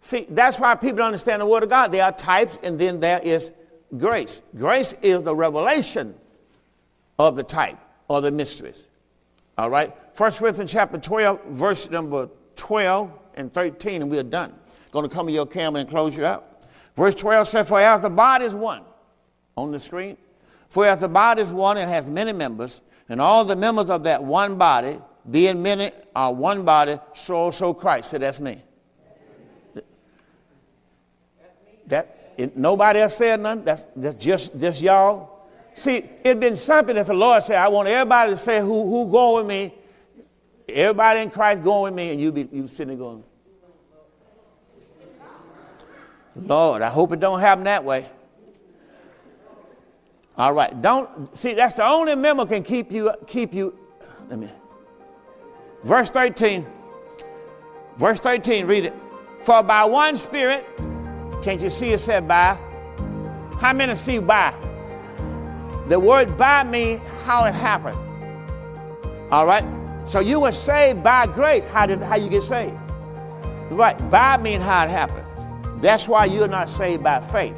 [0.00, 1.90] See, that's why people understand the Word of God.
[1.90, 3.50] There are types, and then there is
[3.98, 4.42] grace.
[4.56, 6.14] Grace is the revelation
[7.18, 8.86] of the type or the mysteries.
[9.58, 9.92] All right?
[10.16, 14.54] 1 Corinthians chapter 12, verse number 12 and 13, and we're done.
[14.92, 16.64] Going to come to your camera and close you up.
[16.96, 18.82] Verse 12 says, For as the body is one,
[19.56, 20.16] on the screen,
[20.68, 24.02] for as the body is one and has many members, and all the members of
[24.04, 24.98] that one body,
[25.30, 28.10] being many, are one body, so also Christ.
[28.10, 28.60] Say, that's me.
[31.86, 33.64] That it, nobody else said nothing.
[33.64, 35.48] That's, that's just, just y'all.
[35.74, 39.10] See, it'd been something if the Lord said, I want everybody to say who, who
[39.10, 39.74] going with me.
[40.68, 43.22] Everybody in Christ going with me, and you be you sitting there going,
[46.36, 48.08] Lord, I hope it don't happen that way.
[50.36, 50.80] All right.
[50.82, 53.76] Don't see that's the only member can keep you keep you.
[54.28, 54.50] Let me.
[55.82, 56.66] Verse 13.
[57.96, 58.94] Verse 13, read it.
[59.42, 60.66] For by one spirit,
[61.42, 62.58] can't you see it said by?
[63.60, 64.52] How many see by?
[65.86, 67.98] The word by means how it happened.
[69.30, 69.64] All right?
[70.06, 71.64] So you were saved by grace.
[71.64, 72.74] How did how you get saved?
[73.70, 73.96] Right.
[74.10, 75.26] By means how it happened.
[75.82, 77.56] That's why you're not saved by faith.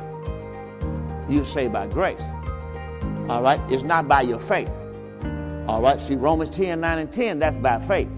[1.29, 2.23] You're saved by grace.
[3.29, 3.61] All right?
[3.71, 4.71] It's not by your faith.
[5.69, 6.01] All right?
[6.01, 8.09] See, Romans 10, 9, and 10, that's by faith.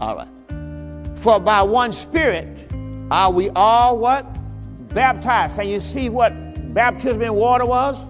[0.00, 0.28] All right.
[1.18, 2.54] For by one spirit
[3.10, 4.26] are we all what?
[4.94, 5.58] Baptized.
[5.58, 6.32] And you see what
[6.74, 8.06] baptism in water was?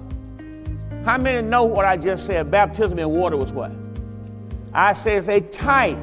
[1.04, 2.50] How many know what I just said?
[2.50, 3.70] Baptism in water was what?
[4.72, 5.98] I say it's a type.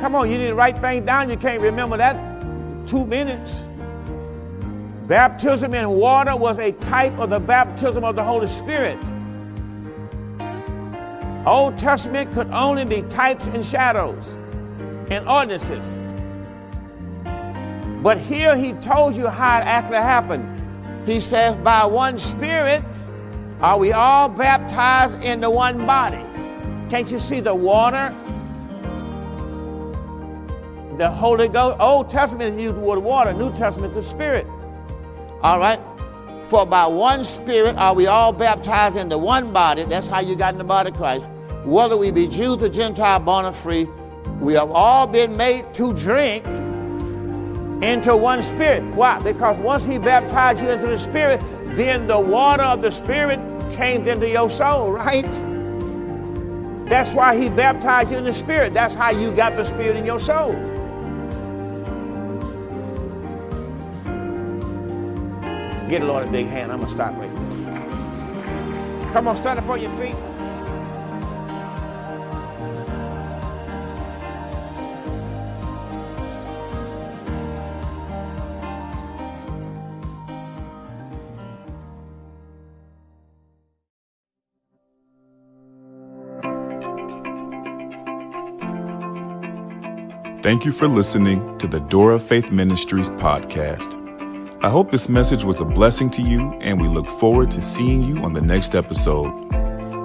[0.00, 2.16] Come on, you didn't write things down, you can't remember that.
[2.86, 3.60] Two minutes.
[5.06, 8.98] Baptism in water was a type of the baptism of the Holy Spirit.
[11.46, 14.34] Old Testament could only be types and shadows
[15.10, 15.98] and ordinances.
[18.02, 20.62] But here he told you how it actually happened.
[21.06, 22.82] He says, By one Spirit
[23.60, 26.24] are we all baptized into one body.
[26.88, 28.08] Can't you see the water?
[30.96, 31.76] The Holy Ghost.
[31.78, 34.46] Old Testament used the word water, New Testament the Spirit.
[35.44, 35.78] All right?
[36.44, 39.84] For by one Spirit are we all baptized into one body.
[39.84, 41.28] That's how you got in the body of Christ.
[41.64, 43.86] Whether we be Jews or Gentile, born or free,
[44.40, 46.46] we have all been made to drink
[47.82, 48.82] into one spirit.
[48.94, 49.18] Why?
[49.20, 51.42] Because once he baptized you into the spirit,
[51.76, 53.38] then the water of the spirit
[53.76, 55.30] came into your soul, right?
[56.88, 58.72] That's why he baptized you in the spirit.
[58.72, 60.52] That's how you got the spirit in your soul.
[65.88, 66.72] Get the Lord a big hand.
[66.72, 69.12] I'm going to stop right there.
[69.12, 70.14] Come on, stand up on your feet.
[90.42, 94.03] Thank you for listening to the Door of Faith Ministries podcast.
[94.64, 98.02] I hope this message was a blessing to you, and we look forward to seeing
[98.02, 99.30] you on the next episode.